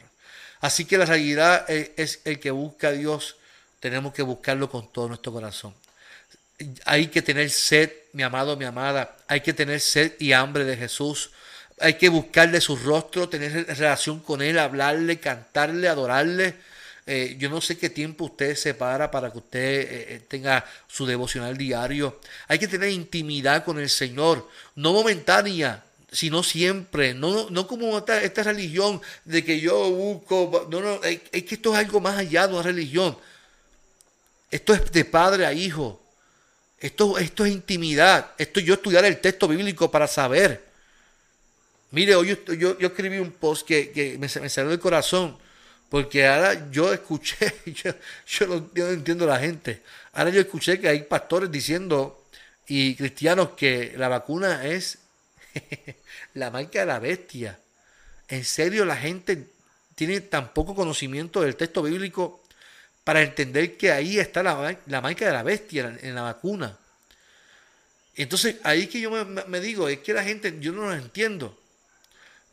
Así 0.62 0.86
que 0.86 0.98
la 0.98 1.06
realidad 1.06 1.69
es 1.69 2.22
el 2.26 2.39
que 2.39 2.52
busca 2.52 2.89
a 2.89 2.91
Dios, 2.91 3.36
tenemos 3.80 4.13
que 4.13 4.22
buscarlo 4.22 4.69
con 4.69 4.91
todo 4.91 5.08
nuestro 5.10 5.34
corazón 5.34 5.74
hay 6.86 7.08
que 7.08 7.22
tener 7.22 7.50
sed, 7.50 7.91
mi 8.13 8.24
amado, 8.24 8.56
mi 8.58 8.65
amada. 8.65 9.15
Hay 9.28 9.41
que 9.41 9.54
tener 9.54 9.80
sed 9.80 10.13
y 10.19 10.34
hambre 10.34 10.65
de 10.65 10.78
Jesús. 10.78 11.32
Hay 11.80 11.96
que 11.96 12.10
buscarle 12.10 12.62
su 12.62 12.76
rostro, 12.76 13.30
tener 13.30 13.65
relación 13.67 14.19
con 14.19 14.41
Él, 14.41 14.60
hablarle, 14.60 15.19
cantarle, 15.19 15.88
adorarle. 15.88 16.56
Eh, 17.06 17.36
yo 17.38 17.50
no 17.50 17.60
sé 17.60 17.78
qué 17.78 17.89
tiempo 17.89 18.26
usted 18.26 18.56
separa 18.56 19.12
para 19.12 19.32
que 19.32 19.38
usted 19.38 19.60
eh, 19.60 19.88
eh, 20.16 20.22
tenga 20.28 20.66
su 20.88 21.06
devocional 21.06 21.58
diario. 21.58 22.20
Hay 22.48 22.60
que 22.60 22.68
tener 22.68 22.89
intimidad 22.89 23.66
con 23.66 23.80
el 23.80 23.89
Señor, 23.89 24.48
no 24.76 24.94
momentánea, 24.94 25.84
sino 26.12 26.44
siempre. 26.44 27.13
No, 27.13 27.50
no 27.50 27.68
como 27.68 27.98
esta, 27.98 28.22
esta 28.22 28.44
religión 28.44 29.02
de 29.26 29.44
que 29.44 29.60
yo 29.60 29.89
busco. 29.92 30.68
No, 30.72 30.80
no, 30.80 31.04
es 31.04 31.44
que 31.44 31.56
esto 31.56 31.74
es 31.74 31.80
algo 31.80 32.00
más 32.00 32.18
allá 32.18 32.48
de 32.48 32.54
una 32.54 32.63
religión. 32.63 33.18
Esto 34.50 34.74
es 34.74 34.92
de 34.92 35.04
padre 35.04 35.46
a 35.46 35.54
hijo. 35.54 36.00
Esto, 36.80 37.18
esto 37.18 37.46
es 37.46 37.52
intimidad. 37.52 38.32
Esto 38.38 38.60
yo 38.60 38.76
estudiar 38.76 39.04
el 39.06 39.20
texto 39.20 39.48
bíblico 39.48 39.89
para 39.89 40.08
saber. 40.08 40.63
Mire, 41.92 42.16
hoy 42.16 42.38
yo, 42.48 42.76
yo, 42.76 42.88
escribí 42.88 43.20
un 43.20 43.32
post 43.32 43.68
que, 43.68 44.18
me, 44.20 44.28
salió 44.28 44.70
del 44.70 44.80
corazón. 44.80 45.38
Porque 45.93 46.25
ahora 46.25 46.71
yo 46.71 46.91
escuché, 46.91 47.53
yo, 47.67 48.47
no, 48.47 48.67
yo, 48.73 48.88
no, 48.88 48.93
entiendo 48.93 49.27
la 49.27 49.38
gente. 49.38 49.84
Ahora 50.13 50.32
yo 50.32 50.41
escuché 50.41 50.79
que 50.79 50.89
hay 50.89 51.03
pastores 51.03 51.51
diciendo 51.51 52.25
y 52.65 52.95
cristianos 52.95 53.49
que 53.49 53.93
la 53.95 54.08
vacuna 54.08 54.65
es 54.65 54.97
la 56.34 56.49
marca 56.49 56.79
de 56.79 56.88
la 56.88 56.97
bestia. 56.97 57.60
En 58.27 58.43
serio, 58.43 58.86
la 58.86 58.97
gente 58.97 59.45
tiene 59.93 60.19
tan 60.21 60.51
poco 60.51 60.73
conocimiento 60.73 61.41
del 61.41 61.56
texto 61.56 61.84
bíblico 61.84 62.41
para 63.03 63.21
entender 63.21 63.77
que 63.77 63.91
ahí 63.91 64.17
está 64.17 64.41
la, 64.41 64.75
la 64.88 64.99
marca 64.99 65.27
de 65.27 65.32
la 65.32 65.43
bestia 65.43 65.95
en, 66.01 66.15
la 66.15 66.23
vacuna. 66.23 66.75
Entonces, 68.15 68.56
ahí 68.63 68.88
que 68.88 68.99
yo 68.99 69.12
me, 69.12 69.60
digo, 69.60 69.88
es 69.88 69.99
que 69.99 70.13
la 70.13 70.23
gente, 70.23 70.58
yo 70.60 70.71
no 70.71 70.88
lo 70.88 70.93
entiendo. 70.95 71.56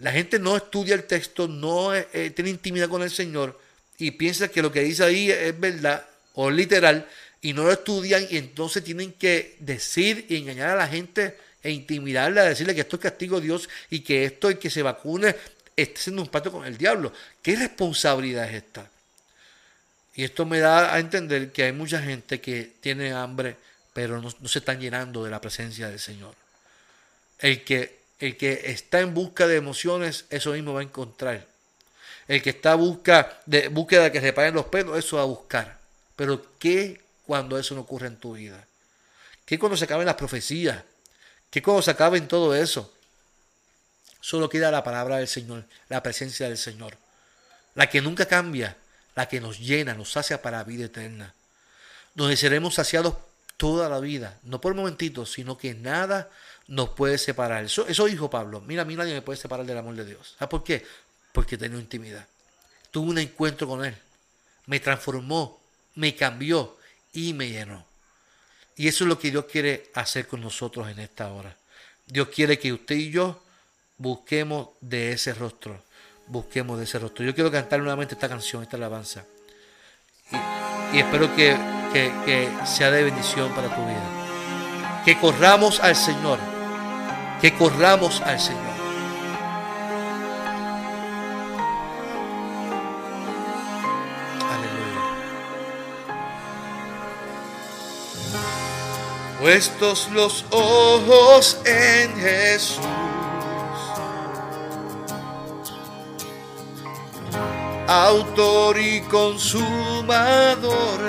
La 0.00 0.12
gente 0.12 0.38
no 0.38 0.56
estudia 0.56 0.94
el 0.94 1.04
texto, 1.04 1.46
no 1.48 1.94
eh, 1.94 2.32
tiene 2.34 2.50
intimidad 2.50 2.88
con 2.88 3.02
el 3.02 3.10
Señor 3.10 3.60
y 3.98 4.12
piensa 4.12 4.48
que 4.48 4.62
lo 4.62 4.72
que 4.72 4.82
dice 4.82 5.04
ahí 5.04 5.30
es 5.30 5.58
verdad 5.58 6.04
o 6.34 6.50
literal 6.50 7.06
y 7.42 7.52
no 7.52 7.64
lo 7.64 7.72
estudian 7.72 8.26
y 8.30 8.36
entonces 8.36 8.82
tienen 8.82 9.12
que 9.12 9.56
decir 9.60 10.26
y 10.28 10.36
engañar 10.36 10.70
a 10.70 10.76
la 10.76 10.88
gente 10.88 11.36
e 11.62 11.70
intimidarla, 11.70 12.44
decirle 12.44 12.74
que 12.74 12.82
esto 12.82 12.96
es 12.96 13.02
castigo 13.02 13.40
de 13.40 13.46
Dios 13.46 13.68
y 13.90 14.00
que 14.00 14.24
esto, 14.24 14.48
el 14.48 14.58
que 14.58 14.70
se 14.70 14.82
vacune, 14.82 15.34
esté 15.76 16.00
haciendo 16.00 16.22
un 16.22 16.28
pacto 16.28 16.52
con 16.52 16.64
el 16.64 16.76
diablo. 16.76 17.12
¿Qué 17.42 17.56
responsabilidad 17.56 18.48
es 18.48 18.54
esta? 18.54 18.88
Y 20.14 20.24
esto 20.24 20.44
me 20.44 20.58
da 20.58 20.94
a 20.94 20.98
entender 20.98 21.52
que 21.52 21.64
hay 21.64 21.72
mucha 21.72 22.00
gente 22.00 22.40
que 22.40 22.72
tiene 22.80 23.12
hambre, 23.12 23.56
pero 23.92 24.20
no, 24.20 24.30
se 24.48 24.58
están 24.58 24.80
llenando 24.80 25.24
de 25.24 25.30
la 25.30 25.40
presencia 25.40 25.88
del 25.88 26.00
Señor. 26.00 26.34
El 27.38 27.64
que, 27.64 27.99
el 28.20 28.36
que 28.36 28.62
está 28.66 29.00
en 29.00 29.14
busca 29.14 29.46
de 29.46 29.56
emociones, 29.56 30.26
eso 30.30 30.52
mismo 30.52 30.74
va 30.74 30.80
a 30.80 30.84
encontrar. 30.84 31.46
El 32.28 32.42
que 32.42 32.50
está 32.50 32.74
busca 32.74 33.40
de 33.46 33.68
búsqueda 33.68 34.04
de 34.04 34.12
que 34.12 34.20
se 34.20 34.32
paguen 34.32 34.54
los 34.54 34.66
pelos, 34.66 34.98
eso 34.98 35.16
va 35.16 35.22
a 35.22 35.26
buscar. 35.26 35.78
Pero 36.16 36.58
¿qué 36.58 37.00
cuando 37.26 37.58
eso 37.58 37.74
no 37.74 37.80
ocurre 37.80 38.06
en 38.06 38.16
tu 38.16 38.34
vida? 38.34 38.64
¿Qué 39.46 39.58
cuando 39.58 39.76
se 39.76 39.86
acaben 39.86 40.06
las 40.06 40.14
profecías? 40.14 40.84
¿Qué 41.50 41.62
cuando 41.62 41.82
se 41.82 41.90
acaben 41.90 42.28
todo 42.28 42.54
eso? 42.54 42.92
Solo 44.20 44.50
queda 44.50 44.70
la 44.70 44.84
palabra 44.84 45.16
del 45.16 45.26
Señor, 45.26 45.64
la 45.88 46.02
presencia 46.02 46.46
del 46.46 46.58
Señor, 46.58 46.98
la 47.74 47.88
que 47.88 48.02
nunca 48.02 48.26
cambia, 48.26 48.76
la 49.16 49.28
que 49.28 49.40
nos 49.40 49.58
llena, 49.58 49.94
nos 49.94 50.12
sacia 50.12 50.42
para 50.42 50.62
vida 50.62 50.84
eterna, 50.84 51.34
donde 52.14 52.36
seremos 52.36 52.74
saciados 52.74 53.14
toda 53.56 53.88
la 53.88 53.98
vida, 53.98 54.38
no 54.42 54.60
por 54.60 54.72
un 54.72 54.78
momentito, 54.78 55.24
sino 55.24 55.56
que 55.56 55.74
nada 55.74 56.30
nos 56.70 56.90
puede 56.90 57.18
separar. 57.18 57.64
Eso, 57.64 57.86
eso 57.86 58.06
dijo 58.06 58.30
Pablo, 58.30 58.62
mira, 58.62 58.82
a 58.82 58.84
mí 58.84 58.96
nadie 58.96 59.12
me 59.12 59.22
puede 59.22 59.36
separar 59.38 59.66
del 59.66 59.76
amor 59.76 59.94
de 59.94 60.06
Dios. 60.06 60.34
¿Sabes 60.38 60.50
por 60.50 60.64
qué? 60.64 60.84
Porque 61.32 61.58
tengo 61.58 61.78
intimidad. 61.78 62.26
Tuve 62.90 63.10
un 63.10 63.18
encuentro 63.18 63.68
con 63.68 63.84
Él, 63.84 63.94
me 64.66 64.80
transformó, 64.80 65.60
me 65.94 66.16
cambió 66.16 66.78
y 67.12 67.34
me 67.34 67.50
llenó. 67.50 67.84
Y 68.76 68.88
eso 68.88 69.04
es 69.04 69.08
lo 69.08 69.18
que 69.18 69.30
Dios 69.30 69.44
quiere 69.44 69.90
hacer 69.94 70.26
con 70.26 70.40
nosotros 70.40 70.88
en 70.88 70.98
esta 71.00 71.30
hora. 71.30 71.54
Dios 72.06 72.28
quiere 72.28 72.58
que 72.58 72.72
usted 72.72 72.94
y 72.94 73.10
yo 73.10 73.42
busquemos 73.98 74.70
de 74.80 75.12
ese 75.12 75.34
rostro 75.34 75.80
busquemos 76.30 76.78
de 76.78 76.84
ese 76.84 76.98
rostro. 76.98 77.24
Yo 77.24 77.34
quiero 77.34 77.50
cantar 77.50 77.80
nuevamente 77.80 78.14
esta 78.14 78.28
canción, 78.28 78.62
esta 78.62 78.76
alabanza. 78.76 79.24
Y, 80.92 80.98
espero 80.98 81.34
que 81.34 81.56
sea 82.64 82.90
de 82.90 83.02
bendición 83.02 83.52
para 83.52 83.68
tu 83.74 83.82
vida. 83.82 85.02
Que 85.04 85.18
corramos 85.18 85.80
al 85.80 85.96
Señor 85.96 86.59
que 87.40 87.54
corramos 87.54 88.20
al 88.22 88.38
Señor. 88.38 88.80
puestos 99.40 100.08
los 100.12 100.44
ojos 100.50 101.58
en 101.64 102.14
Jesús. 102.16 102.84
Autor 107.88 108.78
y 108.78 109.00
consumador 109.02 110.68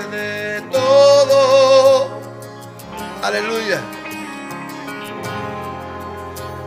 de 0.10 0.64
todo. 0.72 2.10
Aleluya. 3.22 4.01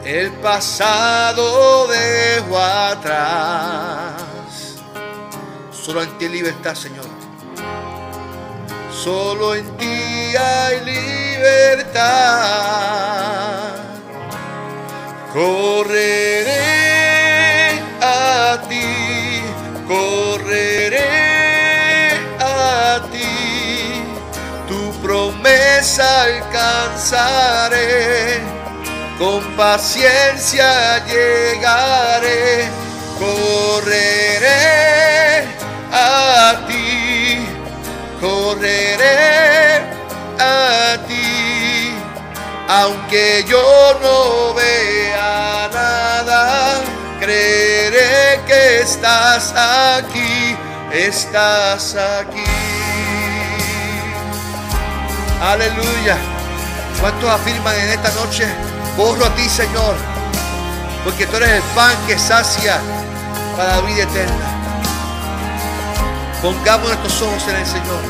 El 0.04 0.30
pasado 0.32 1.86
dejo 1.86 2.58
atrás. 2.58 4.12
Solo 5.72 6.02
en 6.02 6.18
ti 6.18 6.28
libertad, 6.28 6.74
Señor. 6.74 7.06
Solo 8.92 9.54
en 9.54 9.64
ti 9.78 10.36
hay 10.36 10.84
libertad. 10.84 11.94
Correré 15.32 16.52
a 18.02 18.60
ti, 18.68 19.42
correré 19.88 21.08
a 22.38 23.00
ti. 23.10 24.04
Tu 24.68 24.92
promesa 25.00 26.24
alcanzaré. 26.24 27.74
Con 29.18 29.42
paciencia 29.56 31.04
llegaré, 31.06 32.68
correré 33.18 34.54
a 35.92 36.66
ti 36.66 37.14
correré 38.24 39.82
a 40.38 40.96
ti, 41.06 41.92
aunque 42.68 43.44
yo 43.46 43.98
no 44.02 44.54
vea 44.54 45.68
nada, 45.72 46.80
creeré 47.20 48.40
que 48.46 48.80
estás 48.80 49.52
aquí, 49.56 50.56
estás 50.92 51.96
aquí. 51.96 52.44
Aleluya. 55.42 56.16
¿Cuántos 57.00 57.28
afirman 57.28 57.74
en 57.80 57.88
esta 57.90 58.10
noche? 58.12 58.73
Borro 58.96 59.24
a 59.24 59.34
ti, 59.34 59.48
Señor, 59.48 59.96
porque 61.02 61.26
tú 61.26 61.36
eres 61.36 61.50
el 61.50 61.62
pan 61.74 61.96
que 62.06 62.16
sacia 62.16 62.80
para 63.56 63.76
la 63.76 63.80
vida 63.82 64.04
eterna. 64.04 64.54
Pongamos 66.40 66.88
nuestros 66.88 67.22
ojos 67.22 67.48
en 67.48 67.56
el 67.56 67.66
Señor. 67.66 68.02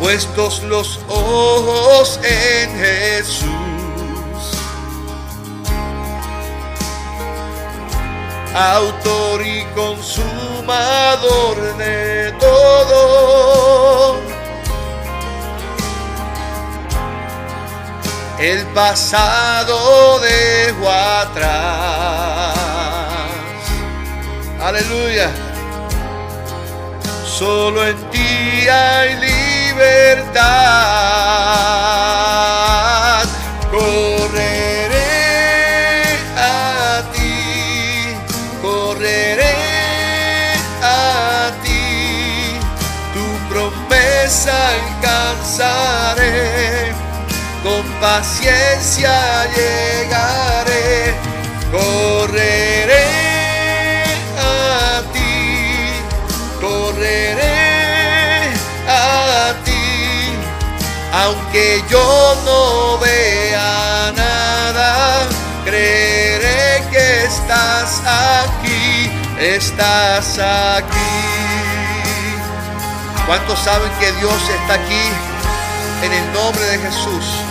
Puestos 0.00 0.62
los 0.64 0.98
ojos 1.08 2.20
en 2.24 2.78
Jesús. 2.78 3.46
Autor 8.54 9.46
y 9.46 9.64
consumador 9.74 11.56
de 11.78 12.34
todo. 12.40 14.29
El 18.40 18.64
pasado 18.68 20.18
dejo 20.20 20.90
atrás 20.90 22.60
Aleluya. 24.62 25.30
Solo 27.24 27.86
en 27.86 27.96
ti 28.10 28.68
hay 28.68 29.16
libertad. 29.16 30.40
Paciencia 48.00 49.46
llegaré. 49.54 51.14
Correré 51.70 53.20
aunque 61.12 61.82
yo 61.88 62.36
no 62.44 62.98
vea 62.98 64.12
nada, 64.16 65.26
creeré 65.64 66.82
que 66.90 67.24
estás 67.24 68.00
aquí, 68.06 69.10
estás 69.38 70.38
aquí. 70.38 70.96
¿Cuántos 73.26 73.58
saben 73.58 73.90
que 73.98 74.12
Dios 74.12 74.40
está 74.60 74.74
aquí 74.74 75.04
en 76.02 76.12
el 76.12 76.32
nombre 76.32 76.64
de 76.64 76.78
Jesús? 76.78 77.49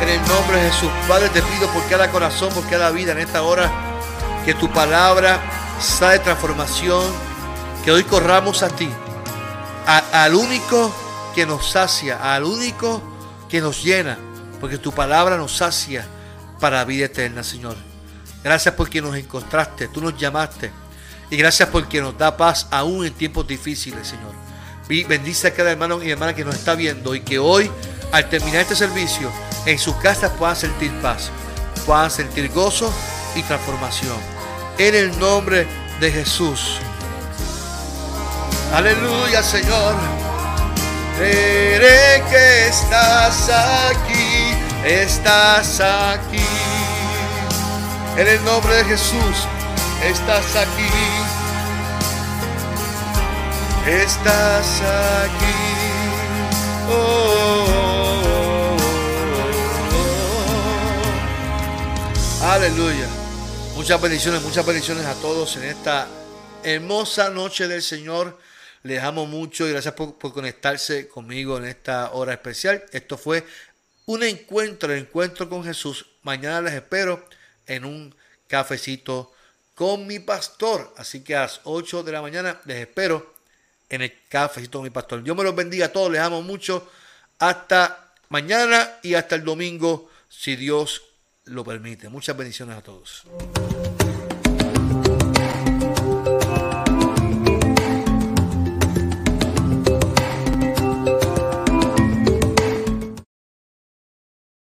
En 0.00 0.08
el 0.08 0.20
nombre 0.28 0.60
de 0.60 0.70
Jesús. 0.70 0.90
Padre, 1.08 1.28
te 1.30 1.42
pido 1.42 1.68
por 1.72 1.86
cada 1.88 2.10
corazón, 2.10 2.52
por 2.52 2.68
cada 2.68 2.90
vida 2.90 3.12
en 3.12 3.18
esta 3.18 3.42
hora, 3.42 3.70
que 4.44 4.54
tu 4.54 4.70
palabra 4.70 5.40
sea 5.80 6.10
de 6.10 6.18
transformación, 6.18 7.02
que 7.84 7.90
hoy 7.90 8.04
corramos 8.04 8.62
a 8.62 8.68
ti, 8.68 8.88
al 9.86 10.34
único 10.34 10.94
que 11.34 11.46
nos 11.46 11.70
sacia, 11.70 12.34
al 12.34 12.44
único 12.44 13.02
que 13.48 13.60
nos 13.60 13.82
llena, 13.82 14.18
porque 14.60 14.78
tu 14.78 14.92
palabra 14.92 15.36
nos 15.36 15.56
sacia 15.56 16.06
para 16.60 16.76
la 16.78 16.84
vida 16.84 17.06
eterna, 17.06 17.42
Señor. 17.42 17.76
Gracias 18.44 18.74
porque 18.74 19.02
nos 19.02 19.16
encontraste, 19.16 19.88
tú 19.88 20.00
nos 20.00 20.16
llamaste. 20.16 20.70
Y 21.30 21.36
gracias 21.36 21.68
porque 21.68 22.00
nos 22.00 22.16
da 22.16 22.36
paz 22.36 22.68
aún 22.70 23.04
en 23.04 23.12
tiempos 23.12 23.46
difíciles, 23.46 24.06
Señor. 24.06 24.32
Bendice 25.08 25.48
a 25.48 25.54
cada 25.54 25.72
hermano 25.72 26.02
y 26.02 26.10
hermana 26.10 26.34
que 26.34 26.44
nos 26.44 26.54
está 26.54 26.74
viendo 26.74 27.14
y 27.14 27.20
que 27.20 27.38
hoy, 27.38 27.70
al 28.12 28.28
terminar 28.28 28.62
este 28.62 28.76
servicio, 28.76 29.30
en 29.66 29.78
sus 29.78 29.96
casas 29.96 30.32
puedan 30.38 30.56
sentir 30.56 30.92
paz, 31.00 31.30
puedan 31.84 32.10
sentir 32.10 32.50
gozo 32.52 32.92
y 33.34 33.42
transformación. 33.42 34.16
En 34.78 34.94
el 34.94 35.18
nombre 35.18 35.66
de 36.00 36.12
Jesús. 36.12 36.78
Aleluya, 38.72 39.42
Señor. 39.42 39.94
Veré 41.18 42.22
que 42.30 42.68
estás 42.68 43.48
aquí, 43.48 44.54
estás 44.84 45.80
aquí. 45.80 46.44
En 48.16 48.26
el 48.26 48.44
nombre 48.44 48.74
de 48.76 48.84
Jesús, 48.84 49.46
estás 50.04 50.56
aquí. 50.56 50.90
Estás 53.86 54.82
aquí. 55.22 55.76
Oh, 56.90 57.65
Aleluya. 62.56 63.06
Muchas 63.74 64.00
bendiciones, 64.00 64.40
muchas 64.40 64.64
bendiciones 64.64 65.04
a 65.04 65.14
todos 65.16 65.56
en 65.56 65.64
esta 65.64 66.08
hermosa 66.64 67.28
noche 67.28 67.68
del 67.68 67.82
Señor. 67.82 68.38
Les 68.82 69.02
amo 69.02 69.26
mucho 69.26 69.66
y 69.66 69.72
gracias 69.72 69.92
por, 69.92 70.16
conectarse 70.16 71.06
conmigo 71.06 71.58
en 71.58 71.66
esta 71.66 72.12
hora 72.12 72.32
especial. 72.32 72.82
Esto 72.92 73.18
fue 73.18 73.44
un 74.06 74.22
encuentro, 74.22 74.90
el 74.90 75.00
encuentro 75.00 75.50
con 75.50 75.64
Jesús. 75.64 76.06
Mañana 76.22 76.62
les 76.62 76.72
espero 76.72 77.28
en 77.66 77.84
un 77.84 78.14
cafecito 78.48 79.34
con 79.74 80.06
mi 80.06 80.18
pastor. 80.18 80.94
Así 80.96 81.22
que 81.22 81.36
a 81.36 81.42
las 81.42 81.60
8 81.64 82.04
de 82.04 82.12
la 82.12 82.22
mañana 82.22 82.58
les 82.64 82.78
espero 82.78 83.34
en 83.90 84.00
el 84.00 84.14
cafecito 84.30 84.78
con 84.78 84.84
mi 84.84 84.90
pastor. 84.90 85.22
Dios 85.22 85.36
me 85.36 85.44
los 85.44 85.54
bendiga 85.54 85.86
a 85.86 85.92
todos, 85.92 86.10
les 86.10 86.22
amo 86.22 86.40
mucho. 86.40 86.90
Hasta 87.38 88.14
mañana 88.30 88.92
y 89.02 89.12
hasta 89.12 89.34
el 89.34 89.44
domingo, 89.44 90.10
si 90.30 90.56
Dios 90.56 91.02
lo 91.46 91.64
permite. 91.64 92.08
Muchas 92.08 92.36
bendiciones 92.36 92.76
a 92.76 92.82
todos. 92.82 93.24